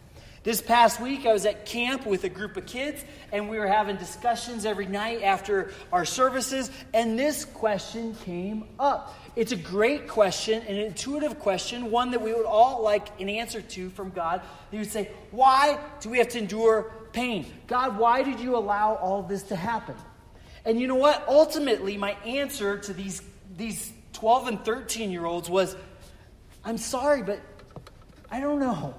This 0.45 0.61
past 0.61 1.01
week, 1.01 1.25
I 1.25 1.33
was 1.33 1.47
at 1.47 1.65
camp 1.65 2.05
with 2.05 2.23
a 2.23 2.29
group 2.29 2.55
of 2.55 2.67
kids, 2.67 3.03
and 3.31 3.49
we 3.49 3.57
were 3.57 3.65
having 3.65 3.95
discussions 3.95 4.63
every 4.63 4.85
night 4.85 5.23
after 5.23 5.71
our 5.91 6.05
services, 6.05 6.69
and 6.93 7.17
this 7.17 7.45
question 7.45 8.13
came 8.23 8.65
up. 8.77 9.15
It's 9.35 9.51
a 9.51 9.55
great 9.55 10.07
question, 10.07 10.61
an 10.67 10.75
intuitive 10.75 11.39
question, 11.39 11.89
one 11.89 12.11
that 12.11 12.21
we 12.21 12.31
would 12.31 12.45
all 12.45 12.83
like 12.83 13.19
an 13.19 13.27
answer 13.27 13.59
to 13.59 13.89
from 13.89 14.11
God. 14.11 14.41
He 14.69 14.77
would 14.77 14.91
say, 14.91 15.09
Why 15.31 15.79
do 15.99 16.11
we 16.11 16.19
have 16.19 16.27
to 16.29 16.37
endure 16.37 16.93
pain? 17.11 17.51
God, 17.65 17.97
why 17.97 18.21
did 18.21 18.39
you 18.39 18.55
allow 18.55 18.93
all 18.97 19.23
this 19.23 19.41
to 19.43 19.55
happen? 19.55 19.95
And 20.63 20.79
you 20.79 20.85
know 20.85 20.93
what? 20.93 21.25
Ultimately, 21.27 21.97
my 21.97 22.11
answer 22.23 22.77
to 22.77 22.93
these, 22.93 23.23
these 23.57 23.91
12 24.13 24.47
and 24.47 24.63
13 24.63 25.09
year 25.09 25.25
olds 25.25 25.49
was, 25.49 25.75
I'm 26.63 26.77
sorry, 26.77 27.23
but 27.23 27.39
I 28.29 28.39
don't 28.39 28.59
know. 28.59 28.93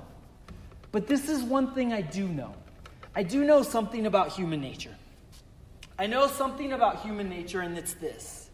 But 0.97 1.07
this 1.07 1.29
is 1.29 1.43
one 1.43 1.75
thing 1.75 1.93
I 1.93 2.01
do 2.01 2.27
know 2.27 2.55
I 3.15 3.23
do 3.23 3.45
know 3.45 3.61
something 3.63 4.07
about 4.07 4.33
human 4.33 4.63
nature. 4.63 4.97
I 5.99 6.07
know 6.07 6.27
something 6.27 6.73
about 6.73 7.03
human 7.03 7.29
nature, 7.29 7.61
and 7.61 7.77
it's 7.77 7.93
this 7.93 8.49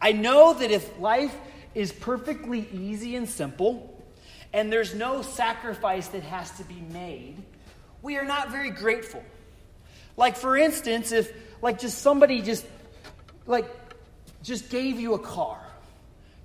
I 0.00 0.12
know 0.12 0.54
that 0.54 0.70
if 0.70 0.98
life 0.98 1.36
is 1.74 1.92
perfectly 1.92 2.66
easy 2.72 3.14
and 3.14 3.28
simple, 3.28 4.02
and 4.54 4.72
there's 4.72 4.94
no 4.94 5.20
sacrifice 5.20 6.08
that 6.08 6.22
has 6.22 6.50
to 6.52 6.64
be 6.64 6.80
made, 6.94 7.36
we 8.00 8.16
are 8.16 8.24
not 8.24 8.50
very 8.50 8.70
grateful. 8.70 9.22
Like, 10.16 10.38
for 10.38 10.56
instance, 10.56 11.12
if, 11.12 11.30
like, 11.60 11.78
just 11.78 11.98
somebody 11.98 12.40
just, 12.40 12.64
like, 13.46 13.66
just 14.42 14.70
gave 14.70 14.98
you 14.98 15.12
a 15.12 15.18
car 15.18 15.60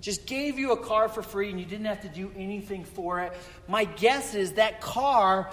just 0.00 0.26
gave 0.26 0.58
you 0.58 0.72
a 0.72 0.76
car 0.76 1.08
for 1.08 1.22
free 1.22 1.50
and 1.50 1.58
you 1.58 1.66
didn't 1.66 1.86
have 1.86 2.02
to 2.02 2.08
do 2.08 2.30
anything 2.36 2.84
for 2.84 3.20
it, 3.20 3.32
my 3.66 3.84
guess 3.84 4.34
is 4.34 4.52
that 4.52 4.80
car, 4.80 5.50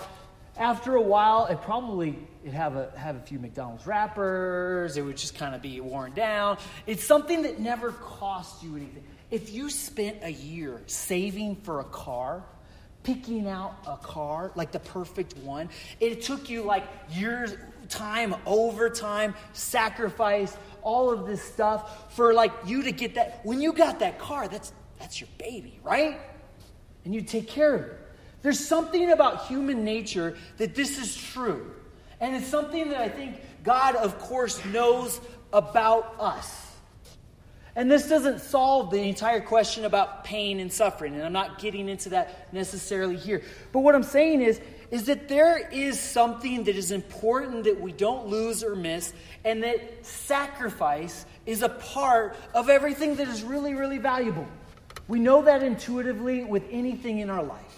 after 0.57 0.95
a 0.95 1.01
while, 1.01 1.47
it 1.47 1.61
probably 1.61 2.17
it 2.45 2.53
have 2.53 2.75
a 2.75 2.91
have 2.97 3.15
a 3.15 3.19
few 3.19 3.39
McDonald's 3.39 3.85
wrappers. 3.85 4.97
It 4.97 5.01
would 5.01 5.17
just 5.17 5.37
kind 5.37 5.55
of 5.55 5.61
be 5.61 5.81
worn 5.81 6.13
down. 6.13 6.57
It's 6.87 7.03
something 7.03 7.41
that 7.41 7.59
never 7.59 7.91
cost 7.91 8.63
you 8.63 8.75
anything. 8.75 9.03
If 9.31 9.51
you 9.51 9.69
spent 9.69 10.19
a 10.21 10.31
year 10.31 10.81
saving 10.85 11.57
for 11.57 11.79
a 11.79 11.83
car, 11.83 12.43
picking 13.03 13.47
out 13.47 13.75
a 13.87 13.97
car 13.97 14.51
like 14.55 14.71
the 14.71 14.79
perfect 14.79 15.37
one, 15.39 15.69
it 15.99 16.21
took 16.21 16.49
you 16.49 16.63
like 16.63 16.85
years 17.11 17.55
time, 17.89 18.35
overtime, 18.45 19.35
sacrifice, 19.53 20.55
all 20.81 21.09
of 21.09 21.25
this 21.27 21.41
stuff 21.41 22.13
for 22.15 22.33
like 22.33 22.51
you 22.65 22.83
to 22.83 22.91
get 22.91 23.15
that. 23.15 23.41
When 23.43 23.61
you 23.61 23.73
got 23.73 23.99
that 23.99 24.19
car, 24.19 24.47
that's 24.47 24.71
that's 24.99 25.19
your 25.19 25.29
baby, 25.37 25.79
right? 25.83 26.19
And 27.03 27.13
you 27.13 27.21
take 27.21 27.47
care 27.47 27.75
of 27.75 27.81
it. 27.81 27.99
There's 28.41 28.65
something 28.65 29.11
about 29.11 29.47
human 29.47 29.83
nature 29.83 30.37
that 30.57 30.75
this 30.75 30.99
is 30.99 31.15
true. 31.15 31.71
And 32.19 32.35
it's 32.35 32.47
something 32.47 32.89
that 32.89 33.01
I 33.01 33.09
think 33.09 33.41
God, 33.63 33.95
of 33.95 34.19
course, 34.19 34.63
knows 34.65 35.19
about 35.51 36.15
us. 36.19 36.65
And 37.75 37.91
this 37.91 38.07
doesn't 38.07 38.39
solve 38.39 38.89
the 38.89 39.01
entire 39.01 39.41
question 39.41 39.83
about 39.83 40.23
pain 40.23 40.59
and 40.59 40.71
suffering, 40.71 41.13
and 41.13 41.23
I'm 41.23 41.33
not 41.33 41.59
getting 41.59 41.89
into 41.89 42.09
that 42.09 42.53
necessarily 42.53 43.17
here. 43.17 43.43
But 43.73 43.79
what 43.79 43.95
I'm 43.95 44.03
saying 44.03 44.41
is, 44.41 44.61
is 44.91 45.05
that 45.05 45.27
there 45.27 45.67
is 45.69 45.99
something 45.99 46.63
that 46.65 46.75
is 46.75 46.91
important 46.91 47.63
that 47.65 47.79
we 47.79 47.91
don't 47.91 48.27
lose 48.27 48.63
or 48.63 48.75
miss, 48.75 49.13
and 49.43 49.63
that 49.63 50.05
sacrifice 50.05 51.25
is 51.45 51.61
a 51.61 51.69
part 51.69 52.35
of 52.53 52.69
everything 52.69 53.15
that 53.15 53.27
is 53.27 53.43
really, 53.43 53.73
really 53.73 53.97
valuable. 53.97 54.47
We 55.07 55.19
know 55.19 55.43
that 55.43 55.63
intuitively 55.63 56.43
with 56.43 56.63
anything 56.71 57.19
in 57.19 57.29
our 57.29 57.43
life. 57.43 57.74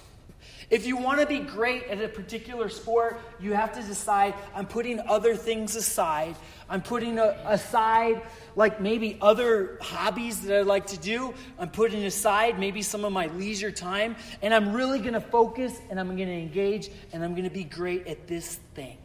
If 0.70 0.86
you 0.86 0.98
want 0.98 1.22
to 1.22 1.26
be 1.26 1.40
great 1.40 1.86
at 1.86 2.02
a 2.02 2.10
particular 2.10 2.68
sport, 2.68 3.22
you 3.40 3.54
have 3.54 3.74
to 3.76 3.82
decide 3.82 4.34
I'm 4.54 4.66
putting 4.66 5.00
other 5.00 5.34
things 5.34 5.78
aside. 5.78 6.36
I'm 6.70 6.82
putting 6.82 7.20
a, 7.20 7.38
aside, 7.46 8.22
like 8.58 8.82
maybe 8.82 9.18
other 9.22 9.78
hobbies 9.82 10.42
that 10.42 10.58
I 10.58 10.64
like 10.64 10.88
to 10.88 10.98
do. 10.98 11.34
I'm 11.58 11.70
putting 11.70 12.04
aside 12.04 12.60
maybe 12.60 12.82
some 12.82 13.06
of 13.06 13.14
my 13.14 13.28
leisure 13.28 13.72
time. 13.72 14.18
And 14.42 14.54
I'm 14.54 14.74
really 14.74 15.00
going 15.00 15.14
to 15.14 15.22
focus 15.22 15.80
and 15.90 16.02
I'm 16.02 16.18
going 16.18 16.28
to 16.28 16.34
engage 16.34 16.90
and 17.14 17.24
I'm 17.24 17.32
going 17.32 17.46
to 17.48 17.50
be 17.50 17.64
great 17.64 18.06
at 18.06 18.28
this 18.28 18.56
thing. 18.76 18.98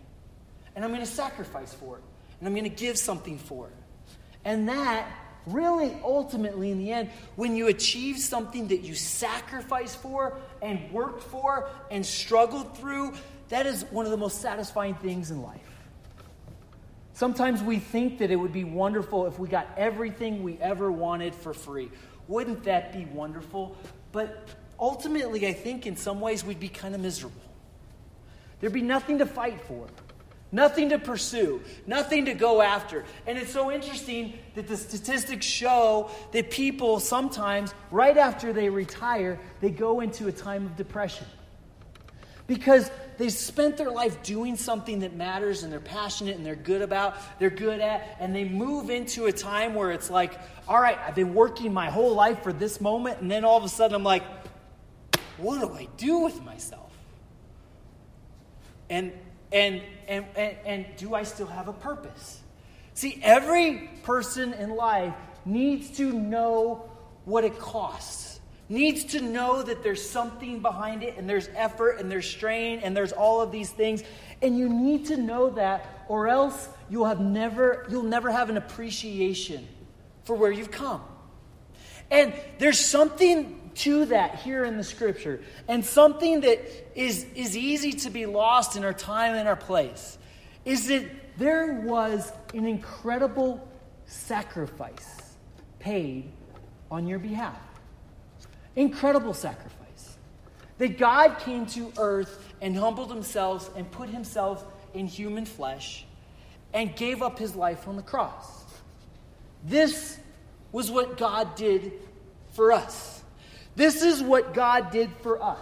And 0.75 0.85
I'm 0.85 0.91
going 0.91 1.03
to 1.03 1.07
sacrifice 1.07 1.73
for 1.73 1.99
it. 1.99 2.03
And 2.41 2.49
I'm 2.49 2.55
going 2.55 2.69
to 2.69 2.77
give 2.77 2.99
something 2.99 3.39
for 3.39 3.69
it. 3.69 3.75
And 4.45 4.69
that 4.69 5.07
really, 5.47 5.97
ultimately, 6.05 6.73
in 6.73 6.79
the 6.79 6.93
end, 6.93 7.11
when 7.37 7.55
you 7.57 7.69
achieve 7.69 8.19
something 8.19 8.69
that 8.69 8.81
you 8.81 8.95
sacrifice 8.95 9.95
for 9.95 10.37
and 10.63 10.91
worked 10.93 11.23
for 11.25 11.69
and 11.91 12.07
struggled 12.07 12.79
through, 12.79 13.13
that 13.49 13.67
is 13.67 13.85
one 13.91 14.07
of 14.07 14.11
the 14.11 14.17
most 14.17 14.41
satisfying 14.41 14.95
things 14.95 15.31
in 15.31 15.43
life. 15.43 15.61
Sometimes 17.15 17.63
we 17.63 17.79
think 17.79 18.19
that 18.19 18.31
it 18.31 18.37
would 18.37 18.53
be 18.53 18.65
wonderful 18.65 19.27
if 19.27 19.39
we 19.39 19.49
got 19.49 19.69
everything 19.77 20.43
we 20.43 20.57
ever 20.59 20.91
wanted 20.91 21.35
for 21.35 21.53
free. 21.53 21.91
Wouldn't 22.29 22.65
that 22.65 22.93
be 22.93 23.05
wonderful? 23.05 23.77
But 24.13 24.49
ultimately, 24.81 25.47
I 25.47 25.53
think 25.53 25.87
in 25.87 25.97
some 25.97 26.21
ways 26.21 26.45
we'd 26.45 26.61
be 26.61 26.69
kind 26.69 26.95
of 26.95 27.01
miserable. 27.01 27.43
There'd 28.61 28.73
be 28.73 28.81
nothing 28.81 29.19
to 29.19 29.27
fight 29.27 29.61
for 29.63 29.87
nothing 30.53 30.91
to 30.91 30.99
pursue, 30.99 31.63
nothing 31.87 32.27
to 32.27 32.35
go 32.35 32.61
after. 32.63 33.05
And 33.27 33.39
it's 33.39 33.53
so 33.53 33.73
interesting 33.73 34.39
that 34.55 34.69
the 34.69 34.77
statistics 34.77 35.47
show 35.47 36.11
that 36.33 36.51
people 36.51 37.01
sometimes, 37.01 37.75
right 37.91 38.17
after 38.17 38.53
they 38.53 38.69
retire, 38.69 39.41
they 39.61 39.71
go 39.71 40.01
into 40.01 40.29
a 40.29 40.33
time 40.33 40.67
of 40.67 40.77
depression. 40.77 41.27
Because 42.47 42.91
they 43.19 43.31
spent 43.31 43.77
their 43.77 43.91
life 43.91 44.23
doing 44.23 44.57
something 44.57 45.01
that 45.01 45.15
matters 45.15 45.63
and 45.63 45.73
they're 45.73 45.81
passionate 45.81 46.37
and 46.37 46.45
they're 46.45 46.55
good 46.55 46.83
about, 46.83 47.17
they're 47.39 47.51
good 47.51 47.81
at, 47.81 48.17
and 48.21 48.35
they 48.35 48.45
move 48.45 48.91
into 48.91 49.27
a 49.27 49.33
time 49.33 49.75
where 49.75 49.91
it's 49.91 50.11
like, 50.11 50.39
all 50.69 50.81
right, 50.81 50.99
I've 51.07 51.15
been 51.15 51.35
working 51.35 51.73
my 51.73 51.89
whole 51.89 52.15
life 52.15 52.43
for 52.43 52.53
this 52.53 52.81
moment, 52.81 53.21
and 53.21 53.31
then 53.31 53.45
all 53.45 53.57
of 53.57 53.65
a 53.65 53.69
sudden 53.69 53.95
I'm 53.95 54.05
like, 54.05 54.25
what 55.39 55.61
do 55.61 55.73
I 55.73 55.89
do 55.97 56.19
with 56.19 56.43
myself? 56.43 56.93
And 58.91 59.13
and, 59.53 59.83
and, 60.09 60.25
and, 60.37 60.57
and 60.65 60.87
do 60.97 61.15
I 61.15 61.23
still 61.23 61.47
have 61.47 61.69
a 61.69 61.73
purpose? 61.73 62.41
See, 62.95 63.21
every 63.23 63.91
person 64.03 64.53
in 64.55 64.77
life 64.77 65.15
needs 65.45 65.91
to 65.99 66.13
know 66.13 66.91
what 67.25 67.45
it 67.45 67.59
costs, 67.59 68.41
needs 68.69 69.05
to 69.05 69.21
know 69.21 69.63
that 69.63 69.83
there's 69.83 70.09
something 70.09 70.61
behind 70.61 71.03
it, 71.03 71.17
and 71.17 71.29
there's 71.29 71.49
effort, 71.55 71.99
and 72.01 72.11
there's 72.11 72.29
strain, 72.29 72.81
and 72.81 72.97
there's 72.97 73.13
all 73.13 73.41
of 73.41 73.53
these 73.53 73.71
things. 73.71 74.03
And 74.41 74.59
you 74.59 74.69
need 74.69 75.07
to 75.07 75.17
know 75.17 75.51
that, 75.51 76.05
or 76.09 76.29
else 76.29 76.69
you'll 76.91 77.07
have 77.07 77.21
never, 77.21 77.87
you'll 77.91 78.03
never 78.03 78.31
have 78.31 78.51
an 78.51 78.57
appreciation 78.57 79.67
for 80.25 80.37
where 80.37 80.51
you've 80.51 80.71
come. 80.71 81.03
And 82.11 82.35
there's 82.59 82.79
something 82.79 83.62
to 83.75 84.07
that 84.07 84.37
here 84.37 84.65
in 84.65 84.77
the 84.77 84.85
scripture. 84.85 85.41
And 85.69 85.85
something 85.85 86.41
that 86.41 86.61
is, 86.99 87.27
is 87.35 87.57
easy 87.57 87.93
to 87.93 88.11
be 88.11 88.27
lost 88.27 88.77
in 88.77 88.85
our 88.85 88.93
time 88.93 89.35
and 89.35 89.49
our 89.49 89.57
place 89.57 90.19
is 90.65 90.89
that 90.89 91.05
there 91.39 91.81
was 91.85 92.31
an 92.55 92.67
incredible 92.67 93.67
sacrifice 94.07 95.35
paid 95.79 96.31
on 96.91 97.07
your 97.07 97.19
behalf. 97.19 97.59
Incredible 98.77 99.35
sacrifice. 99.35 100.17
That 100.79 100.99
God 100.99 101.39
came 101.39 101.67
to 101.67 101.93
earth 101.99 102.53
and 102.61 102.77
humbled 102.77 103.11
himself 103.11 103.75
and 103.77 103.91
put 103.91 104.09
himself 104.09 104.65
in 104.95 105.07
human 105.07 105.45
flesh 105.45 106.05
and 106.75 106.95
gave 106.97 107.23
up 107.23 107.39
his 107.39 107.55
life 107.55 107.89
on 107.89 107.97
the 107.97 108.03
cross. 108.03 108.65
This 109.65 110.19
was 110.71 110.91
what 110.91 111.17
God 111.17 111.55
did 111.55 111.93
for 112.53 112.73
us. 112.73 113.22
This 113.75 114.03
is 114.03 114.23
what 114.23 114.55
God 114.55 114.91
did 114.91 115.11
for 115.23 115.43
us. 115.43 115.59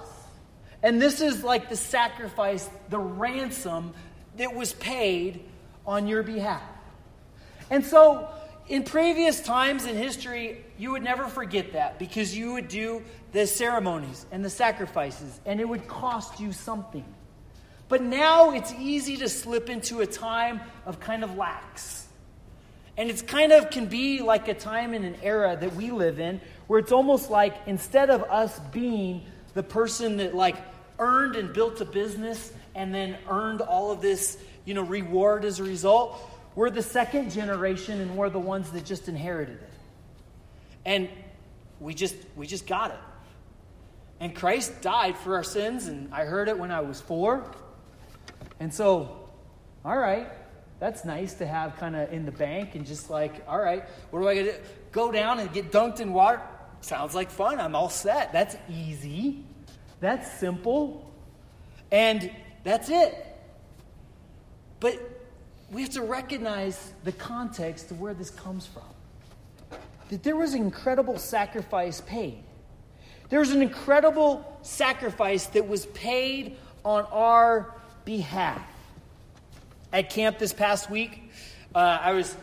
And 0.83 1.01
this 1.01 1.20
is 1.20 1.44
like 1.44 1.68
the 1.68 1.77
sacrifice, 1.77 2.68
the 2.88 2.99
ransom 2.99 3.92
that 4.37 4.55
was 4.55 4.73
paid 4.73 5.44
on 5.87 6.07
your 6.07 6.23
behalf. 6.23 6.62
And 7.70 7.85
so, 7.85 8.29
in 8.68 8.85
previous 8.85 9.40
times 9.40 9.85
in 9.85 9.96
history, 9.96 10.64
you 10.79 10.92
would 10.92 11.03
never 11.03 11.27
forget 11.27 11.73
that 11.73 11.99
because 11.99 12.37
you 12.37 12.53
would 12.55 12.68
do 12.68 13.03
the 13.33 13.46
ceremonies 13.46 14.27
and 14.31 14.44
the 14.44 14.51
sacrifices, 14.51 15.40
and 15.44 15.61
it 15.61 15.68
would 15.68 15.87
cost 15.87 16.40
you 16.40 16.53
something. 16.53 17.05
But 17.88 18.03
now 18.03 18.53
it's 18.53 18.73
easy 18.75 19.16
to 19.18 19.29
slip 19.29 19.68
into 19.68 20.01
a 20.01 20.07
time 20.07 20.61
of 20.87 21.01
kind 21.01 21.25
of 21.25 21.37
lax. 21.37 22.07
And 22.96 23.11
it's 23.11 23.23
kind 23.23 23.51
of 23.53 23.70
can 23.70 23.87
be 23.87 24.20
like 24.20 24.46
a 24.49 24.55
time 24.55 24.94
in 24.94 25.05
an 25.05 25.16
era 25.23 25.57
that 25.61 25.75
we 25.75 25.90
live 25.90 26.20
in 26.20 26.40
where 26.70 26.78
it's 26.78 26.92
almost 26.92 27.30
like 27.30 27.56
instead 27.66 28.11
of 28.11 28.22
us 28.22 28.56
being 28.70 29.24
the 29.54 29.62
person 29.62 30.18
that 30.18 30.37
like 30.37 30.54
earned 31.00 31.35
and 31.35 31.52
built 31.52 31.80
a 31.80 31.85
business 31.85 32.52
and 32.76 32.94
then 32.94 33.18
earned 33.28 33.61
all 33.61 33.90
of 33.90 34.00
this, 34.00 34.38
you 34.64 34.72
know, 34.72 34.83
reward 34.83 35.44
as 35.44 35.59
a 35.59 35.64
result, 35.64 36.16
we're 36.54 36.70
the 36.70 36.80
second 36.80 37.33
generation 37.33 38.00
and 38.00 38.16
we're 38.16 38.30
the 38.30 38.38
ones 38.38 38.70
that 38.70 38.85
just 38.85 39.09
inherited 39.09 39.56
it. 39.61 39.70
And 40.85 41.09
we 41.80 41.92
just 41.92 42.14
we 42.37 42.46
just 42.46 42.68
got 42.68 42.92
it. 42.92 43.00
And 44.20 44.33
Christ 44.33 44.80
died 44.80 45.16
for 45.16 45.35
our 45.35 45.42
sins 45.42 45.88
and 45.88 46.14
I 46.14 46.24
heard 46.24 46.46
it 46.46 46.56
when 46.56 46.70
I 46.70 46.83
was 46.83 47.00
4. 47.00 47.50
And 48.61 48.72
so 48.72 49.28
all 49.85 49.98
right, 49.98 50.28
that's 50.78 51.04
nice 51.04 51.35
to 51.35 51.48
have 51.48 51.74
kind 51.78 51.96
of 51.96 52.12
in 52.12 52.26
the 52.26 52.30
bank 52.30 52.76
and 52.76 52.87
just 52.87 53.11
like, 53.11 53.42
all 53.48 53.59
right, 53.59 53.83
what 54.12 54.20
do 54.20 54.28
I 54.28 54.37
got 54.37 54.52
to? 54.52 54.61
Go 54.92 55.11
down 55.11 55.40
and 55.40 55.52
get 55.52 55.72
dunked 55.72 55.98
in 55.98 56.12
water? 56.12 56.40
Sounds 56.81 57.14
like 57.14 57.31
fun. 57.31 57.61
I'm 57.61 57.75
all 57.75 57.90
set. 57.90 58.33
That's 58.33 58.57
easy. 58.69 59.45
That's 60.01 60.31
simple. 60.38 61.12
And 61.93 62.31
that's 62.64 62.88
it. 62.88 63.27
But 64.81 64.99
we 65.71 65.83
have 65.83 65.90
to 65.90 66.03
recognize 66.03 66.93
the 67.05 67.12
context 67.12 67.90
of 67.90 68.01
where 68.01 68.14
this 68.14 68.31
comes 68.31 68.66
from. 68.66 68.83
That 70.09 70.23
there 70.23 70.37
was 70.37 70.55
an 70.55 70.62
incredible 70.62 71.19
sacrifice 71.19 72.01
paid. 72.01 72.43
There 73.29 73.38
was 73.38 73.53
an 73.53 73.62
incredible 73.62 74.59
sacrifice 74.62 75.47
that 75.47 75.69
was 75.69 75.87
paid 75.87 76.57
on 76.85 77.05
our 77.12 77.75
behalf. 78.05 78.66
At 79.93 80.11
camp 80.11 80.38
this 80.38 80.53
past 80.53 80.90
week, 80.90 81.31
uh, 81.75 81.99
I 82.01 82.12
was, 82.12 82.37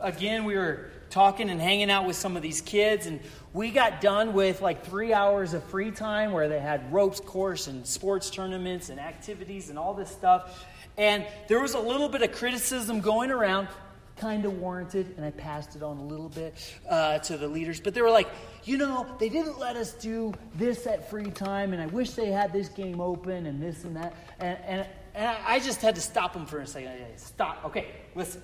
again, 0.00 0.44
we 0.44 0.56
were 0.56 0.90
talking 1.10 1.50
and 1.50 1.60
hanging 1.60 1.90
out 1.90 2.06
with 2.06 2.16
some 2.16 2.36
of 2.36 2.42
these 2.42 2.60
kids, 2.60 3.06
and 3.06 3.20
we 3.54 3.70
got 3.70 4.00
done 4.00 4.32
with 4.32 4.62
like 4.62 4.84
three 4.84 5.12
hours 5.12 5.52
of 5.52 5.62
free 5.64 5.90
time 5.90 6.32
where 6.32 6.48
they 6.48 6.60
had 6.60 6.92
ropes 6.92 7.20
course 7.20 7.66
and 7.66 7.86
sports 7.86 8.30
tournaments 8.30 8.88
and 8.88 8.98
activities 8.98 9.68
and 9.68 9.78
all 9.78 9.92
this 9.92 10.10
stuff. 10.10 10.64
And 10.96 11.26
there 11.48 11.60
was 11.60 11.74
a 11.74 11.80
little 11.80 12.08
bit 12.08 12.22
of 12.22 12.32
criticism 12.32 13.00
going 13.00 13.30
around, 13.30 13.68
kind 14.16 14.44
of 14.44 14.58
warranted, 14.58 15.14
and 15.16 15.24
I 15.24 15.30
passed 15.30 15.76
it 15.76 15.82
on 15.82 15.98
a 15.98 16.04
little 16.04 16.28
bit 16.30 16.54
uh, 16.88 17.18
to 17.20 17.36
the 17.36 17.48
leaders. 17.48 17.80
But 17.80 17.94
they 17.94 18.02
were 18.02 18.10
like, 18.10 18.28
you 18.64 18.78
know, 18.78 19.06
they 19.18 19.28
didn't 19.28 19.58
let 19.58 19.76
us 19.76 19.92
do 19.92 20.32
this 20.54 20.86
at 20.86 21.10
free 21.10 21.30
time, 21.30 21.72
and 21.72 21.82
I 21.82 21.86
wish 21.86 22.12
they 22.12 22.30
had 22.30 22.52
this 22.52 22.68
game 22.68 23.00
open 23.00 23.46
and 23.46 23.62
this 23.62 23.84
and 23.84 23.96
that. 23.96 24.14
And, 24.38 24.58
and, 24.64 24.86
and 25.14 25.36
I 25.46 25.60
just 25.60 25.82
had 25.82 25.94
to 25.94 26.00
stop 26.00 26.32
them 26.32 26.46
for 26.46 26.60
a 26.60 26.66
second. 26.66 26.92
Stop. 27.16 27.64
Okay, 27.66 27.88
listen. 28.14 28.42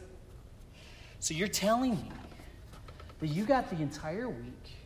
So 1.21 1.35
you're 1.35 1.49
telling 1.49 1.93
me 1.93 2.11
that 3.21 3.29
you 3.29 3.45
got 3.45 3.71
the 3.71 3.83
entire 3.83 4.29
week 4.29 4.78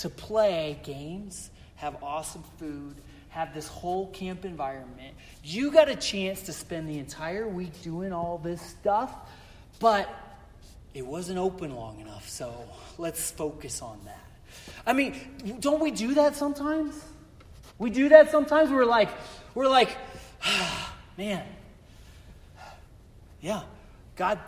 to 0.00 0.08
play 0.08 0.78
games, 0.82 1.50
have 1.76 2.02
awesome 2.02 2.44
food, 2.58 2.96
have 3.30 3.54
this 3.54 3.68
whole 3.68 4.08
camp 4.08 4.44
environment. 4.44 5.14
You 5.44 5.70
got 5.70 5.88
a 5.88 5.96
chance 5.96 6.42
to 6.42 6.52
spend 6.52 6.88
the 6.88 6.98
entire 6.98 7.48
week 7.48 7.82
doing 7.82 8.12
all 8.12 8.38
this 8.38 8.60
stuff, 8.60 9.14
but 9.78 10.08
it 10.94 11.06
wasn't 11.06 11.38
open 11.38 11.76
long 11.76 12.00
enough, 12.00 12.28
so 12.28 12.52
let's 12.98 13.30
focus 13.30 13.82
on 13.82 14.00
that. 14.04 14.24
I 14.86 14.92
mean, 14.92 15.14
don't 15.60 15.80
we 15.80 15.90
do 15.90 16.14
that 16.14 16.34
sometimes? 16.34 17.04
We 17.78 17.90
do 17.90 18.08
that 18.08 18.30
sometimes. 18.30 18.70
We're 18.70 18.84
like, 18.84 19.10
we're 19.54 19.68
like, 19.68 19.96
ah, 20.42 20.96
man, 21.18 21.44
yeah, 23.40 23.62
God 24.16 24.38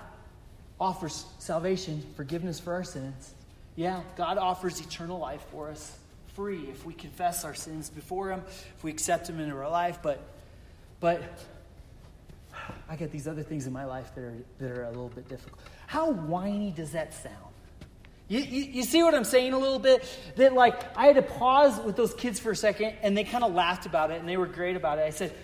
offers 0.81 1.25
salvation, 1.39 2.03
forgiveness 2.17 2.59
for 2.59 2.73
our 2.73 2.85
sins. 2.85 3.35
Yeah, 3.77 4.03
God 4.17 4.39
offers 4.39 4.81
eternal 4.81 5.19
life 5.19 5.43
for 5.51 5.71
us 5.71 5.97
free 6.35 6.67
if 6.71 6.85
we 6.85 6.95
confess 6.95 7.45
our 7.45 7.55
sins 7.55 7.91
before 7.91 8.31
Him, 8.31 8.43
if 8.77 8.85
we 8.85 8.91
accept 8.91 9.29
Him 9.29 9.41
into 9.41 9.55
our 9.57 9.71
life. 9.71 9.99
But, 10.03 10.23
but 11.01 11.23
I 12.89 12.97
get 12.97 13.11
these 13.11 13.29
other 13.29 13.43
things 13.43 13.67
in 13.67 13.73
my 13.73 13.85
life 13.85 14.15
that 14.15 14.23
are, 14.23 14.35
that 14.59 14.71
are 14.71 14.85
a 14.85 14.91
little 14.91 15.09
bit 15.09 15.29
difficult. 15.29 15.61
How 15.87 16.11
whiny 16.11 16.71
does 16.71 16.93
that 16.93 17.15
sound? 17.15 17.37
You, 18.29 18.41
you, 18.41 18.63
you, 18.65 18.83
see 18.83 19.03
what 19.03 19.15
I'm 19.15 19.25
saying 19.25 19.53
a 19.53 19.59
little 19.59 19.79
bit? 19.79 20.09
That, 20.37 20.55
like, 20.55 20.97
I 20.97 21.07
had 21.07 21.17
to 21.17 21.23
pause 21.23 21.79
with 21.81 21.97
those 21.97 22.15
kids 22.15 22.39
for 22.41 22.53
a 22.53 22.57
second, 22.57 22.95
and 23.03 23.17
they 23.17 23.25
kind 23.25 23.45
of 23.45 23.53
laughed 23.53 23.85
about 23.85 24.11
it, 24.11 24.21
and 24.21 24.29
they 24.29 24.39
were 24.39 24.47
great 24.47 24.75
about 24.75 24.99
it. 24.99 25.03
I 25.03 25.11
said, 25.11 25.35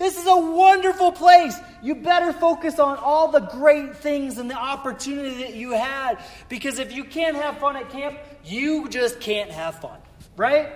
This 0.00 0.18
is 0.18 0.26
a 0.26 0.36
wonderful 0.36 1.12
place. 1.12 1.56
You 1.80 1.94
better 1.94 2.32
focus 2.32 2.80
on 2.80 2.96
all 2.96 3.30
the 3.30 3.40
great 3.40 3.96
things 3.98 4.38
and 4.38 4.50
the 4.50 4.58
opportunity 4.58 5.44
that 5.44 5.54
you 5.54 5.70
had, 5.70 6.18
because 6.48 6.80
if 6.80 6.92
you 6.92 7.04
can't 7.04 7.36
have 7.36 7.58
fun 7.58 7.76
at 7.76 7.90
camp, 7.90 8.18
you 8.44 8.88
just 8.88 9.20
can't 9.20 9.50
have 9.50 9.78
fun 9.78 10.00
right? 10.40 10.72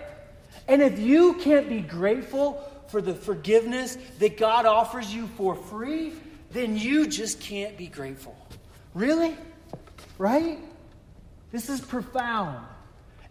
And 0.68 0.82
if 0.82 0.98
you 0.98 1.34
can't 1.34 1.70
be 1.70 1.80
grateful 1.80 2.62
for 2.88 3.00
the 3.00 3.14
forgiveness 3.14 3.96
that 4.18 4.37
God 4.37 4.66
offers 4.66 5.12
you 5.12 5.26
for 5.38 5.54
free, 5.54 6.12
then 6.50 6.76
you 6.76 7.06
just 7.06 7.40
can't 7.40 7.74
be 7.78 7.87
grateful. 7.87 8.37
Really? 8.92 9.37
Right? 10.18 10.58
This 11.50 11.70
is 11.70 11.80
profound. 11.80 12.62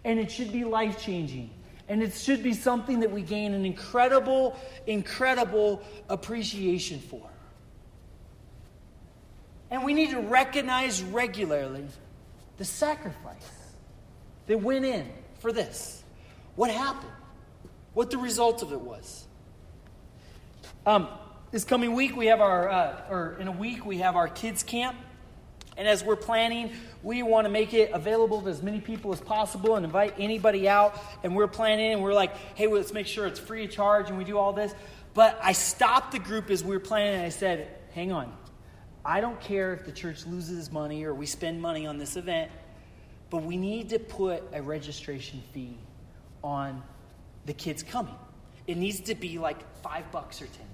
And 0.03 0.19
it 0.19 0.31
should 0.31 0.51
be 0.51 0.63
life 0.63 0.99
changing. 0.99 1.51
And 1.89 2.01
it 2.01 2.13
should 2.13 2.43
be 2.43 2.53
something 2.53 3.01
that 3.01 3.11
we 3.11 3.21
gain 3.21 3.53
an 3.53 3.65
incredible, 3.65 4.57
incredible 4.87 5.81
appreciation 6.09 6.99
for. 6.99 7.29
And 9.69 9.83
we 9.83 9.93
need 9.93 10.11
to 10.11 10.19
recognize 10.19 11.01
regularly 11.01 11.85
the 12.57 12.65
sacrifice 12.65 13.51
that 14.47 14.61
went 14.61 14.85
in 14.85 15.09
for 15.39 15.51
this. 15.51 16.03
What 16.55 16.69
happened? 16.69 17.11
What 17.93 18.11
the 18.11 18.17
result 18.17 18.61
of 18.61 18.71
it 18.71 18.79
was? 18.79 19.25
Um, 20.85 21.07
this 21.51 21.63
coming 21.63 21.93
week, 21.93 22.15
we 22.15 22.27
have 22.27 22.41
our, 22.41 22.69
uh, 22.69 23.01
or 23.09 23.37
in 23.39 23.47
a 23.47 23.51
week, 23.51 23.85
we 23.85 23.99
have 23.99 24.15
our 24.15 24.27
kids' 24.27 24.63
camp. 24.63 24.97
And 25.75 25.87
as 25.87 26.03
we're 26.03 26.15
planning, 26.15 26.71
we 27.01 27.23
want 27.23 27.45
to 27.45 27.49
make 27.49 27.73
it 27.73 27.91
available 27.93 28.41
to 28.41 28.49
as 28.49 28.61
many 28.61 28.79
people 28.79 29.11
as 29.11 29.19
possible 29.19 29.75
and 29.75 29.85
invite 29.85 30.13
anybody 30.19 30.69
out. 30.69 30.99
And 31.23 31.35
we're 31.35 31.47
planning, 31.47 31.93
and 31.93 32.03
we're 32.03 32.13
like, 32.13 32.35
hey, 32.55 32.67
well, 32.67 32.77
let's 32.77 32.93
make 32.93 33.07
sure 33.07 33.25
it's 33.25 33.39
free 33.39 33.65
of 33.65 33.71
charge, 33.71 34.09
and 34.09 34.17
we 34.17 34.23
do 34.23 34.37
all 34.37 34.53
this. 34.53 34.73
But 35.13 35.39
I 35.41 35.53
stopped 35.53 36.11
the 36.11 36.19
group 36.19 36.49
as 36.49 36.63
we 36.63 36.75
were 36.75 36.79
planning, 36.79 37.15
and 37.15 37.25
I 37.25 37.29
said, 37.29 37.67
hang 37.93 38.11
on. 38.11 38.31
I 39.05 39.19
don't 39.19 39.39
care 39.41 39.73
if 39.73 39.83
the 39.85 39.91
church 39.91 40.25
loses 40.25 40.71
money 40.71 41.03
or 41.03 41.13
we 41.13 41.25
spend 41.25 41.61
money 41.61 41.85
on 41.85 41.97
this 41.97 42.15
event, 42.15 42.51
but 43.29 43.43
we 43.43 43.57
need 43.57 43.89
to 43.89 43.99
put 43.99 44.43
a 44.53 44.61
registration 44.61 45.41
fee 45.53 45.77
on 46.43 46.81
the 47.45 47.53
kids 47.53 47.83
coming. 47.83 48.15
It 48.65 48.77
needs 48.77 49.01
to 49.01 49.15
be 49.15 49.39
like 49.39 49.57
five 49.81 50.09
bucks 50.11 50.41
or 50.41 50.45
ten. 50.45 50.65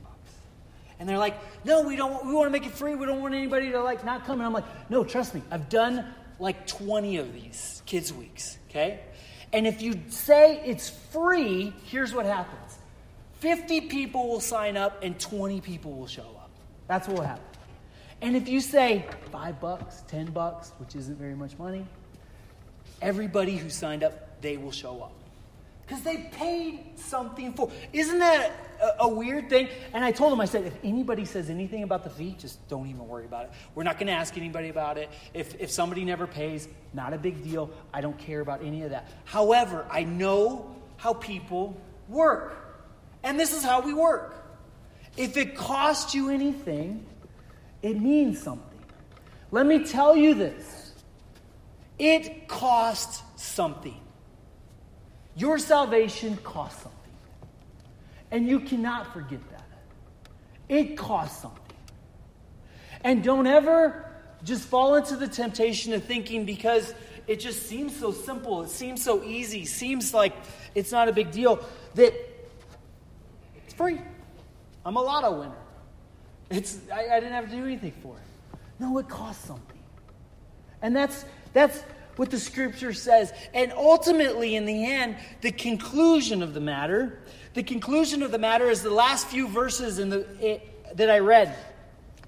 And 0.99 1.07
they're 1.07 1.17
like, 1.17 1.35
no, 1.63 1.81
we 1.83 1.95
don't 1.95 2.25
we 2.25 2.33
want 2.33 2.47
to 2.47 2.51
make 2.51 2.65
it 2.65 2.73
free. 2.73 2.93
We 2.93 3.05
don't 3.05 3.21
want 3.21 3.33
anybody 3.33 3.71
to 3.71 3.81
like 3.81 4.03
not 4.03 4.25
come. 4.25 4.39
And 4.39 4.45
I'm 4.45 4.53
like, 4.53 4.65
no, 4.89 5.03
trust 5.03 5.33
me. 5.33 5.41
I've 5.49 5.69
done 5.69 6.05
like 6.39 6.67
20 6.67 7.17
of 7.17 7.33
these 7.33 7.81
kids 7.85 8.11
weeks, 8.13 8.57
okay? 8.69 8.99
And 9.51 9.65
if 9.65 9.81
you 9.81 9.99
say 10.09 10.61
it's 10.65 10.89
free, 10.89 11.73
here's 11.85 12.13
what 12.13 12.25
happens. 12.25 12.77
50 13.39 13.81
people 13.81 14.27
will 14.27 14.41
sign 14.41 14.75
up 14.75 15.01
and 15.01 15.17
20 15.17 15.61
people 15.61 15.93
will 15.93 16.07
show 16.07 16.21
up. 16.21 16.51
That's 16.87 17.07
what 17.07 17.17
will 17.17 17.25
happen. 17.25 17.43
And 18.21 18.35
if 18.35 18.49
you 18.49 18.59
say 18.59 19.05
5 19.31 19.59
bucks, 19.61 20.03
10 20.09 20.27
bucks, 20.27 20.73
which 20.77 20.95
isn't 20.95 21.17
very 21.17 21.35
much 21.35 21.57
money, 21.57 21.85
everybody 23.01 23.55
who 23.55 23.69
signed 23.69 24.03
up, 24.03 24.41
they 24.41 24.57
will 24.57 24.73
show 24.73 25.01
up 25.01 25.18
because 25.89 26.03
they 26.03 26.17
paid 26.31 26.99
something 26.99 27.51
for. 27.53 27.71
Isn't 27.93 28.19
that 28.19 28.51
a, 28.79 29.05
a, 29.05 29.07
weird 29.07 29.49
thing? 29.49 29.69
And 29.91 30.05
I 30.05 30.11
told 30.11 30.31
him, 30.31 30.39
I 30.39 30.45
said, 30.45 30.65
if 30.65 30.75
anybody 30.83 31.25
says 31.25 31.49
anything 31.49 31.81
about 31.81 32.03
the 32.03 32.11
fee, 32.11 32.35
just 32.37 32.65
don't 32.67 32.87
even 32.87 33.07
worry 33.07 33.25
about 33.25 33.45
it. 33.45 33.51
We're 33.73 33.83
not 33.83 33.95
going 33.95 34.05
to 34.05 34.13
ask 34.13 34.37
anybody 34.37 34.69
about 34.69 34.99
it. 34.99 35.09
If, 35.33 35.59
if 35.59 35.71
somebody 35.71 36.05
never 36.05 36.27
pays, 36.27 36.67
not 36.93 37.13
a 37.13 37.17
big 37.17 37.43
deal. 37.43 37.71
I 37.91 38.01
don't 38.01 38.17
care 38.19 38.39
about 38.39 38.63
any 38.63 38.83
of 38.83 38.91
that. 38.91 39.09
However, 39.25 39.83
I 39.89 40.03
know 40.03 40.75
how 40.97 41.13
people 41.13 41.75
work. 42.07 42.55
And 43.23 43.39
this 43.39 43.51
is 43.51 43.63
how 43.63 43.81
we 43.81 43.95
work. 43.95 44.35
If 45.17 45.37
it 45.37 45.55
costs 45.55 46.13
you 46.13 46.29
anything, 46.29 47.03
it 47.81 47.99
means 47.99 48.39
something. 48.39 48.79
Let 49.49 49.65
me 49.65 49.83
tell 49.85 50.15
you 50.15 50.35
this 50.35 50.93
it 51.97 52.47
costs 52.47 53.23
something. 53.37 53.99
Your 55.39 55.57
salvation 55.57 56.35
costs 56.37 56.83
something. 56.83 56.99
And 58.29 58.47
you 58.47 58.59
cannot 58.59 59.13
forget 59.13 59.39
that. 59.51 59.65
It 60.67 60.97
costs 60.97 61.41
something. 61.41 61.59
And 63.01 63.23
don't 63.23 63.47
ever 63.47 64.05
just 64.43 64.67
fall 64.67 64.95
into 64.95 65.15
the 65.15 65.29
temptation 65.29 65.93
of 65.93 66.03
thinking 66.03 66.43
because 66.43 66.93
it 67.25 67.39
just 67.39 67.67
seems 67.67 67.97
so 67.97 68.11
simple, 68.11 68.63
it 68.63 68.69
seems 68.69 69.01
so 69.01 69.23
easy, 69.23 69.65
seems 69.65 70.13
like 70.13 70.33
it's 70.75 70.91
not 70.91 71.07
a 71.07 71.13
big 71.13 71.31
deal, 71.31 71.63
that 71.95 72.13
it's 73.55 73.73
free. 73.73 74.01
I'm 74.85 74.97
a 74.97 75.01
lotto 75.01 75.39
winner. 75.39 75.55
It's, 76.49 76.79
I, 76.93 77.15
I 77.15 77.19
didn't 77.19 77.33
have 77.33 77.49
to 77.49 77.55
do 77.55 77.63
anything 77.63 77.93
for 78.01 78.15
it. 78.17 78.59
No, 78.79 78.97
it 78.97 79.07
costs 79.07 79.45
something. 79.45 79.79
And 80.81 80.95
that's, 80.95 81.23
that's 81.53 81.83
what 82.19 82.29
the 82.29 82.37
scripture 82.37 82.91
says. 82.91 83.31
And 83.53 83.71
ultimately, 83.71 84.57
in 84.57 84.65
the 84.65 84.85
end, 84.85 85.15
the 85.39 85.53
conclusion 85.53 86.43
of 86.43 86.53
the 86.53 86.59
matter, 86.59 87.17
the 87.53 87.63
conclusion 87.63 88.23
of 88.23 88.31
the 88.31 88.37
matter 88.37 88.69
is 88.69 88.83
the 88.83 88.89
last 88.89 89.27
few 89.27 89.47
verses 89.47 89.99
in 89.99 90.09
the, 90.09 90.27
it, 90.45 90.97
that 90.97 91.09
I 91.09 91.19
read, 91.19 91.55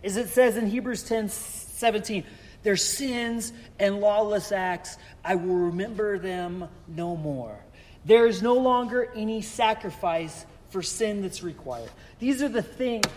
is 0.02 0.16
it 0.16 0.30
says 0.30 0.56
in 0.56 0.68
Hebrews 0.68 1.04
10 1.04 1.28
17, 1.28 2.24
their 2.64 2.78
sins 2.78 3.52
and 3.80 4.00
lawless 4.00 4.54
acts, 4.54 4.98
I 5.26 5.36
will 5.36 5.56
remember 5.56 6.18
them 6.18 6.70
no 6.88 7.18
more. 7.18 7.60
There 8.06 8.28
is 8.28 8.42
no 8.42 8.54
longer 8.54 9.12
any 9.14 9.42
sacrifice 9.42 10.46
for 10.70 10.82
sin 10.82 11.22
that's 11.22 11.44
required. 11.44 11.92
These 12.20 12.42
are 12.42 12.48
the 12.48 12.64
things, 12.64 13.08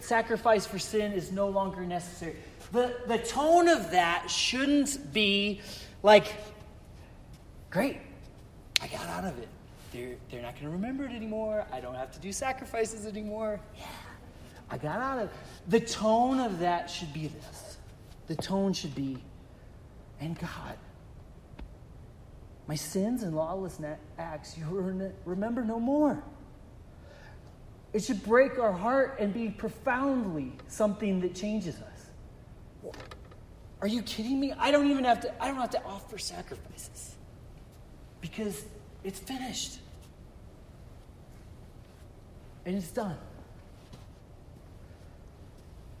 sacrifice 0.00 0.66
for 0.66 0.78
sin 0.78 1.12
is 1.12 1.32
no 1.32 1.48
longer 1.48 1.86
necessary. 1.86 2.36
The, 2.70 2.94
the 3.06 3.16
tone 3.16 3.68
of 3.68 3.92
that 3.92 4.30
shouldn't 4.30 5.14
be 5.14 5.62
like, 6.02 6.26
great, 7.70 7.98
I 8.80 8.86
got 8.86 9.06
out 9.08 9.24
of 9.24 9.38
it. 9.38 9.48
They're, 9.92 10.16
they're 10.30 10.42
not 10.42 10.54
going 10.54 10.66
to 10.66 10.70
remember 10.70 11.04
it 11.04 11.12
anymore. 11.12 11.66
I 11.72 11.80
don't 11.80 11.94
have 11.94 12.12
to 12.12 12.20
do 12.20 12.32
sacrifices 12.32 13.06
anymore. 13.06 13.60
Yeah, 13.76 13.86
I 14.70 14.78
got 14.78 15.00
out 15.00 15.18
of 15.18 15.24
it. 15.24 15.34
The 15.68 15.80
tone 15.80 16.38
of 16.40 16.58
that 16.60 16.90
should 16.90 17.12
be 17.12 17.28
this. 17.28 17.78
The 18.26 18.36
tone 18.36 18.74
should 18.74 18.94
be, 18.94 19.22
and 20.20 20.38
God, 20.38 20.76
my 22.66 22.74
sins 22.74 23.22
and 23.22 23.34
lawless 23.34 23.80
acts, 24.18 24.58
you 24.58 24.66
remember 25.24 25.64
no 25.64 25.80
more. 25.80 26.22
It 27.94 28.04
should 28.04 28.22
break 28.22 28.58
our 28.58 28.72
heart 28.72 29.16
and 29.18 29.32
be 29.32 29.48
profoundly 29.48 30.52
something 30.68 31.20
that 31.20 31.34
changes 31.34 31.76
us. 31.76 32.94
Are 33.80 33.88
you 33.88 34.02
kidding 34.02 34.40
me? 34.40 34.52
I 34.58 34.70
don't 34.70 34.90
even 34.90 35.04
have 35.04 35.20
to 35.20 35.42
I 35.42 35.48
don't 35.48 35.56
have 35.56 35.70
to 35.70 35.84
offer 35.84 36.18
sacrifices. 36.18 37.14
Because 38.20 38.64
it's 39.04 39.18
finished. 39.18 39.78
And 42.66 42.76
it's 42.76 42.90
done. 42.90 43.16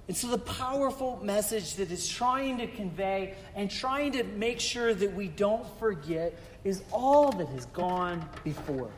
And 0.08 0.16
so, 0.16 0.28
the 0.28 0.38
powerful 0.38 1.20
message 1.22 1.74
that 1.74 1.90
is 1.90 2.08
trying 2.08 2.56
to 2.58 2.66
convey 2.66 3.34
and 3.54 3.70
trying 3.70 4.12
to 4.12 4.24
make 4.24 4.58
sure 4.58 4.94
that 4.94 5.14
we 5.14 5.28
don't 5.28 5.66
forget 5.78 6.34
is 6.64 6.82
all 6.90 7.30
that 7.32 7.48
has 7.48 7.66
gone 7.66 8.26
before 8.42 8.90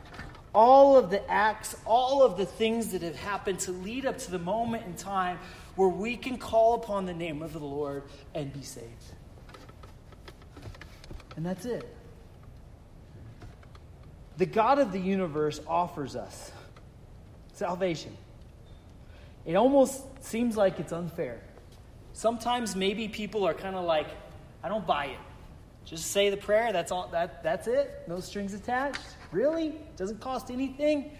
all 0.53 0.97
of 0.97 1.09
the 1.09 1.29
acts, 1.29 1.75
all 1.85 2.23
of 2.23 2.37
the 2.37 2.45
things 2.45 2.91
that 2.91 3.01
have 3.01 3.15
happened 3.15 3.59
to 3.59 3.71
lead 3.71 4.05
up 4.05 4.17
to 4.17 4.31
the 4.31 4.39
moment 4.39 4.85
in 4.85 4.95
time 4.95 5.39
where 5.75 5.89
we 5.89 6.17
can 6.17 6.37
call 6.37 6.75
upon 6.75 7.05
the 7.05 7.13
name 7.13 7.41
of 7.41 7.53
the 7.53 7.59
Lord 7.59 8.03
and 8.35 8.51
be 8.51 8.61
saved. 8.61 8.87
And 11.35 11.45
that's 11.45 11.65
it. 11.65 11.95
The 14.37 14.45
God 14.45 14.79
of 14.79 14.91
the 14.91 14.99
universe 14.99 15.61
offers 15.67 16.15
us 16.15 16.51
salvation. 17.53 18.15
It 19.45 19.55
almost 19.55 20.03
seems 20.23 20.57
like 20.57 20.79
it's 20.79 20.91
unfair. 20.91 21.39
Sometimes 22.13 22.75
maybe 22.75 23.07
people 23.07 23.47
are 23.47 23.53
kind 23.53 23.75
of 23.75 23.85
like, 23.85 24.07
I 24.63 24.69
don't 24.69 24.85
buy 24.85 25.05
it. 25.05 25.19
Just 25.85 26.11
say 26.11 26.29
the 26.29 26.37
prayer, 26.37 26.71
that's 26.71 26.91
all 26.91 27.07
that 27.11 27.41
that's 27.43 27.67
it. 27.67 28.03
No 28.07 28.19
strings 28.19 28.53
attached. 28.53 29.01
Really? 29.31 29.75
Doesn't 29.97 30.19
cost 30.19 30.51
anything? 30.51 31.11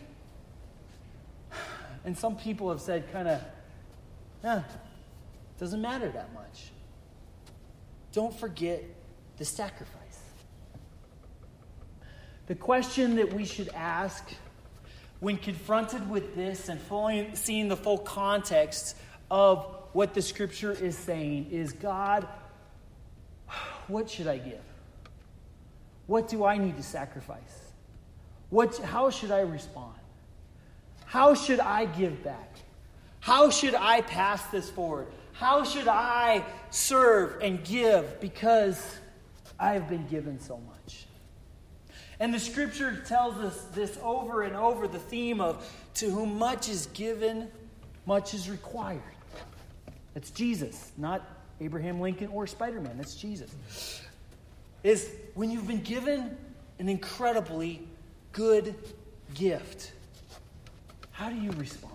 And 2.04 2.18
some 2.18 2.36
people 2.36 2.70
have 2.70 2.82
said 2.82 3.12
kind 3.12 3.28
of, 3.28 4.64
doesn't 5.60 5.82
matter 5.82 6.10
that 6.10 6.34
much. 6.34 6.72
Don't 8.12 8.38
forget 8.38 8.84
the 9.38 9.46
sacrifice. 9.46 9.98
The 12.48 12.56
question 12.56 13.16
that 13.16 13.32
we 13.32 13.46
should 13.46 13.70
ask 13.70 14.28
when 15.20 15.38
confronted 15.38 16.10
with 16.10 16.36
this 16.36 16.68
and 16.68 16.80
seeing 17.38 17.68
the 17.68 17.78
full 17.78 18.00
context 18.00 18.98
of 19.30 19.68
what 19.94 20.14
the 20.14 20.22
scripture 20.22 20.72
is 20.72 20.98
saying 20.98 21.48
is 21.52 21.72
God, 21.72 22.28
what 23.88 24.10
should 24.10 24.28
I 24.28 24.40
give? 24.40 24.64
What 26.08 26.28
do 26.28 26.44
I 26.44 26.58
need 26.58 26.76
to 26.78 26.84
sacrifice? 26.84 27.71
What, 28.52 28.78
how 28.78 29.10
should 29.10 29.32
I 29.32 29.42
respond? 29.42 29.96
How 31.06 31.34
should 31.34 31.60
I 31.60 31.86
give 31.86 32.24
back? 32.24 32.56
How 33.22 33.50
should 33.50 33.76
I 33.76 34.02
pass 34.02 34.46
this 34.48 34.70
forward? 34.70 35.08
How 35.34 35.64
should 35.64 35.88
I 35.88 36.44
serve 36.70 37.42
and 37.42 37.64
give 37.64 38.20
because 38.20 38.98
I 39.60 39.74
have 39.74 39.90
been 39.90 40.06
given 40.08 40.40
so 40.40 40.58
much? 40.68 41.06
And 42.20 42.34
the 42.34 42.40
scripture 42.40 43.02
tells 43.08 43.38
us 43.38 43.64
this 43.74 43.98
over 44.04 44.44
and 44.44 44.56
over 44.56 44.88
the 44.88 45.00
theme 45.00 45.42
of 45.42 45.68
to 45.96 46.10
whom 46.10 46.38
much 46.38 46.70
is 46.70 46.88
given, 46.88 47.48
much 48.06 48.34
is 48.34 48.50
required. 48.50 49.02
That's 50.14 50.30
Jesus, 50.30 50.92
not 50.98 51.26
Abraham 51.62 52.02
Lincoln 52.02 52.28
or 52.28 52.46
Spider 52.48 52.82
Man. 52.82 52.98
That's 52.98 53.16
Jesus. 53.16 53.56
Is 54.84 55.10
when 55.36 55.52
you've 55.52 55.68
been 55.68 55.82
given 55.82 56.38
an 56.80 56.90
incredibly 56.90 57.88
good 58.32 58.76
gift, 59.34 59.92
how 61.12 61.30
do 61.30 61.36
you 61.36 61.52
respond? 61.52 61.92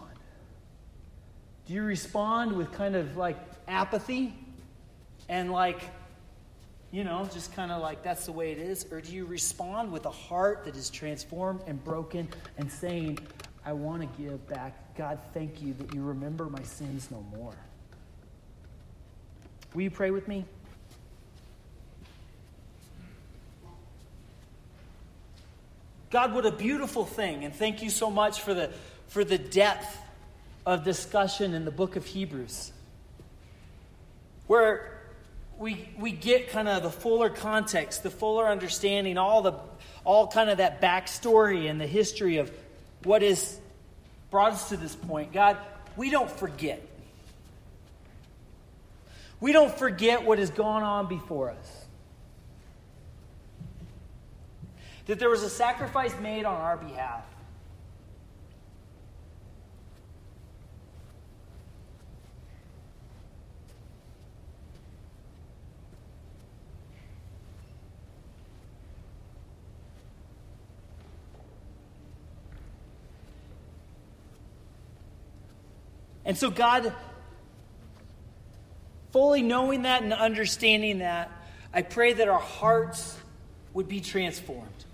Do 1.66 1.74
you 1.74 1.82
respond 1.82 2.52
with 2.52 2.70
kind 2.72 2.94
of 2.94 3.16
like 3.16 3.36
apathy 3.66 4.34
and 5.28 5.50
like, 5.50 5.82
you 6.92 7.02
know, 7.02 7.28
just 7.32 7.52
kind 7.54 7.72
of 7.72 7.82
like 7.82 8.02
that's 8.02 8.26
the 8.26 8.32
way 8.32 8.52
it 8.52 8.58
is? 8.58 8.86
Or 8.90 9.00
do 9.00 9.12
you 9.12 9.26
respond 9.26 9.90
with 9.90 10.06
a 10.06 10.10
heart 10.10 10.64
that 10.64 10.76
is 10.76 10.90
transformed 10.90 11.60
and 11.66 11.82
broken 11.82 12.28
and 12.56 12.70
saying, 12.70 13.18
I 13.64 13.72
want 13.72 14.02
to 14.02 14.22
give 14.22 14.46
back? 14.48 14.96
God, 14.96 15.18
thank 15.34 15.60
you 15.60 15.74
that 15.74 15.92
you 15.92 16.02
remember 16.02 16.46
my 16.46 16.62
sins 16.62 17.08
no 17.10 17.24
more. 17.36 17.54
Will 19.74 19.82
you 19.82 19.90
pray 19.90 20.10
with 20.12 20.28
me? 20.28 20.44
God, 26.10 26.32
what 26.34 26.46
a 26.46 26.52
beautiful 26.52 27.04
thing. 27.04 27.44
And 27.44 27.54
thank 27.54 27.82
you 27.82 27.90
so 27.90 28.10
much 28.10 28.40
for 28.40 28.54
the, 28.54 28.70
for 29.08 29.24
the 29.24 29.38
depth 29.38 29.98
of 30.64 30.84
discussion 30.84 31.54
in 31.54 31.64
the 31.64 31.70
book 31.70 31.96
of 31.96 32.04
Hebrews, 32.04 32.72
where 34.46 34.92
we, 35.58 35.88
we 35.98 36.12
get 36.12 36.50
kind 36.50 36.68
of 36.68 36.82
the 36.82 36.90
fuller 36.90 37.30
context, 37.30 38.02
the 38.02 38.10
fuller 38.10 38.46
understanding, 38.46 39.18
all, 39.18 39.42
the, 39.42 39.54
all 40.04 40.28
kind 40.28 40.50
of 40.50 40.58
that 40.58 40.80
backstory 40.80 41.68
and 41.70 41.80
the 41.80 41.86
history 41.86 42.36
of 42.38 42.50
what 43.04 43.22
has 43.22 43.58
brought 44.30 44.52
us 44.52 44.68
to 44.68 44.76
this 44.76 44.94
point. 44.94 45.32
God, 45.32 45.56
we 45.96 46.10
don't 46.10 46.30
forget. 46.30 46.86
We 49.40 49.52
don't 49.52 49.76
forget 49.76 50.24
what 50.24 50.38
has 50.38 50.50
gone 50.50 50.82
on 50.82 51.08
before 51.08 51.50
us. 51.50 51.85
That 55.06 55.18
there 55.18 55.30
was 55.30 55.42
a 55.42 55.50
sacrifice 55.50 56.14
made 56.20 56.44
on 56.44 56.60
our 56.60 56.76
behalf. 56.76 57.24
And 76.24 76.36
so, 76.36 76.50
God 76.50 76.92
fully 79.12 79.40
knowing 79.40 79.82
that 79.82 80.02
and 80.02 80.12
understanding 80.12 80.98
that, 80.98 81.30
I 81.72 81.82
pray 81.82 82.12
that 82.12 82.28
our 82.28 82.40
hearts 82.40 83.16
would 83.72 83.88
be 83.88 84.00
transformed. 84.00 84.85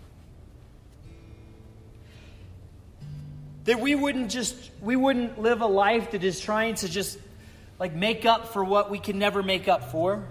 That 3.65 3.81
we 3.81 3.95
wouldn't 3.95 4.31
just 4.31 4.57
we 4.81 4.97
wouldn't 4.97 5.41
live 5.41 5.61
a 5.61 5.67
life 5.67 6.13
that 6.13 6.25
is 6.25 6.41
trying 6.41 6.75
to 6.77 6.89
just 6.89 7.19
like 7.79 7.95
make 7.95 8.25
up 8.25 8.53
for 8.53 8.65
what 8.65 8.91
we 8.91 8.99
can 8.99 9.19
never 9.19 9.43
make 9.43 9.69
up 9.69 9.91
for. 9.91 10.27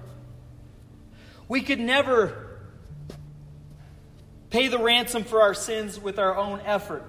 We 1.48 1.62
could 1.62 1.80
never 1.80 2.60
pay 4.50 4.67
the 4.67 4.80
ransom 4.80 5.24
for 5.24 5.41
our 5.41 5.54
sins 5.54 6.00
with 6.00 6.20
our 6.20 6.38
own 6.38 6.62
effort 6.62 7.04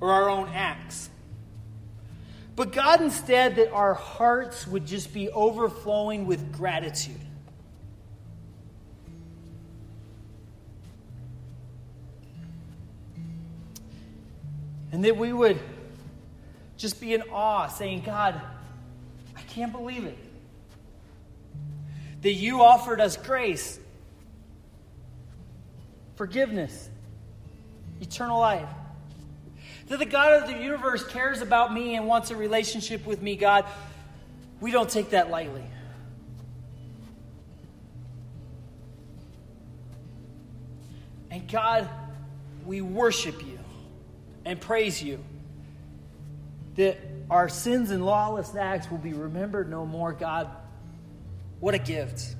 or 0.00 0.10
our 0.10 0.28
own 0.28 0.48
acts. 0.48 1.10
But 2.56 2.72
God, 2.72 3.00
instead, 3.00 3.56
that 3.56 3.72
our 3.72 3.94
hearts 3.94 4.66
would 4.66 4.86
just 4.86 5.14
be 5.14 5.30
overflowing 5.30 6.26
with 6.26 6.52
gratitude. 6.52 7.20
And 14.92 15.04
that 15.04 15.16
we 15.16 15.32
would 15.32 15.58
just 16.76 17.00
be 17.00 17.14
in 17.14 17.22
awe, 17.32 17.66
saying, 17.68 18.02
God, 18.02 18.40
I 19.34 19.40
can't 19.42 19.72
believe 19.72 20.04
it. 20.04 20.18
That 22.20 22.34
you 22.34 22.62
offered 22.62 23.00
us 23.00 23.16
grace, 23.16 23.80
forgiveness, 26.16 26.90
eternal 28.00 28.38
life. 28.38 28.68
That 29.88 29.98
the 29.98 30.06
God 30.06 30.42
of 30.42 30.48
the 30.48 30.62
universe 30.62 31.04
cares 31.06 31.40
about 31.40 31.72
me 31.72 31.96
and 31.96 32.06
wants 32.06 32.30
a 32.30 32.36
relationship 32.36 33.06
with 33.06 33.22
me, 33.22 33.36
God, 33.36 33.64
we 34.60 34.70
don't 34.70 34.88
take 34.88 35.10
that 35.10 35.30
lightly. 35.30 35.64
And 41.30 41.50
God, 41.50 41.88
we 42.66 42.82
worship 42.82 43.44
you 43.44 43.51
and 44.44 44.60
praise 44.60 45.02
you 45.02 45.22
that 46.74 46.98
our 47.30 47.48
sins 47.48 47.90
and 47.90 48.04
lawless 48.04 48.54
acts 48.54 48.90
will 48.90 48.98
be 48.98 49.12
remembered 49.12 49.70
no 49.70 49.86
more. 49.86 50.12
God, 50.12 50.50
what 51.60 51.74
a 51.74 51.78
gift. 51.78 52.36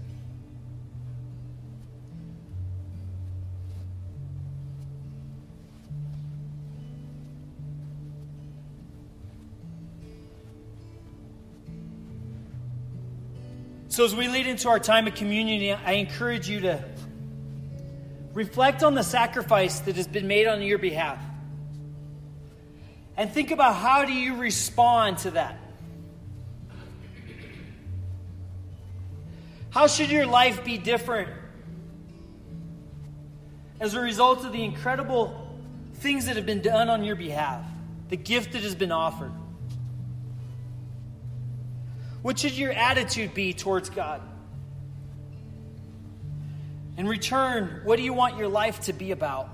So, 13.88 14.06
as 14.06 14.16
we 14.16 14.26
lead 14.26 14.46
into 14.46 14.70
our 14.70 14.78
time 14.78 15.06
of 15.06 15.14
communion, 15.14 15.78
I 15.84 15.92
encourage 15.92 16.48
you 16.48 16.60
to 16.60 16.82
reflect 18.32 18.82
on 18.82 18.94
the 18.94 19.02
sacrifice 19.02 19.80
that 19.80 19.96
has 19.96 20.06
been 20.06 20.26
made 20.26 20.46
on 20.46 20.62
your 20.62 20.78
behalf. 20.78 21.22
And 23.16 23.30
think 23.30 23.50
about 23.50 23.76
how 23.76 24.04
do 24.04 24.12
you 24.12 24.36
respond 24.36 25.18
to 25.18 25.32
that? 25.32 25.58
How 29.70 29.86
should 29.86 30.10
your 30.10 30.26
life 30.26 30.64
be 30.64 30.76
different 30.76 31.30
as 33.80 33.94
a 33.94 34.00
result 34.00 34.44
of 34.44 34.52
the 34.52 34.62
incredible 34.62 35.58
things 35.94 36.26
that 36.26 36.36
have 36.36 36.46
been 36.46 36.60
done 36.60 36.90
on 36.90 37.04
your 37.04 37.16
behalf, 37.16 37.64
the 38.08 38.16
gift 38.16 38.52
that 38.52 38.62
has 38.62 38.74
been 38.74 38.92
offered? 38.92 39.32
What 42.22 42.38
should 42.38 42.52
your 42.52 42.72
attitude 42.72 43.34
be 43.34 43.52
towards 43.52 43.90
God? 43.90 44.22
In 46.96 47.08
return, 47.08 47.80
what 47.84 47.96
do 47.96 48.02
you 48.02 48.12
want 48.12 48.36
your 48.36 48.48
life 48.48 48.80
to 48.82 48.92
be 48.92 49.10
about? 49.10 49.48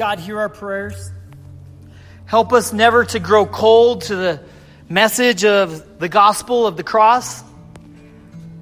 God, 0.00 0.18
hear 0.18 0.38
our 0.38 0.48
prayers. 0.48 1.12
Help 2.24 2.54
us 2.54 2.72
never 2.72 3.04
to 3.04 3.18
grow 3.18 3.44
cold 3.44 4.00
to 4.04 4.16
the 4.16 4.40
message 4.88 5.44
of 5.44 5.98
the 5.98 6.08
gospel 6.08 6.66
of 6.66 6.78
the 6.78 6.82
cross. 6.82 7.44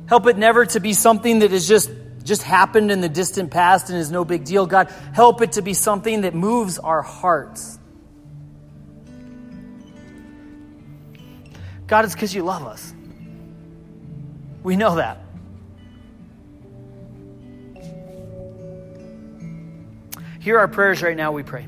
Help 0.08 0.26
it 0.26 0.36
never 0.36 0.66
to 0.66 0.80
be 0.80 0.94
something 0.94 1.38
that 1.38 1.52
has 1.52 1.68
just, 1.68 1.92
just 2.24 2.42
happened 2.42 2.90
in 2.90 3.00
the 3.00 3.08
distant 3.08 3.52
past 3.52 3.88
and 3.88 4.00
is 4.00 4.10
no 4.10 4.24
big 4.24 4.46
deal. 4.46 4.66
God, 4.66 4.92
help 5.12 5.40
it 5.40 5.52
to 5.52 5.62
be 5.62 5.74
something 5.74 6.22
that 6.22 6.34
moves 6.34 6.76
our 6.76 7.02
hearts. 7.02 7.78
God, 11.86 12.04
it's 12.04 12.14
because 12.14 12.34
you 12.34 12.42
love 12.42 12.66
us. 12.66 12.92
We 14.64 14.74
know 14.74 14.96
that. 14.96 15.27
Hear 20.40 20.58
our 20.58 20.68
prayers 20.68 21.02
right 21.02 21.16
now, 21.16 21.32
we 21.32 21.42
pray. 21.42 21.66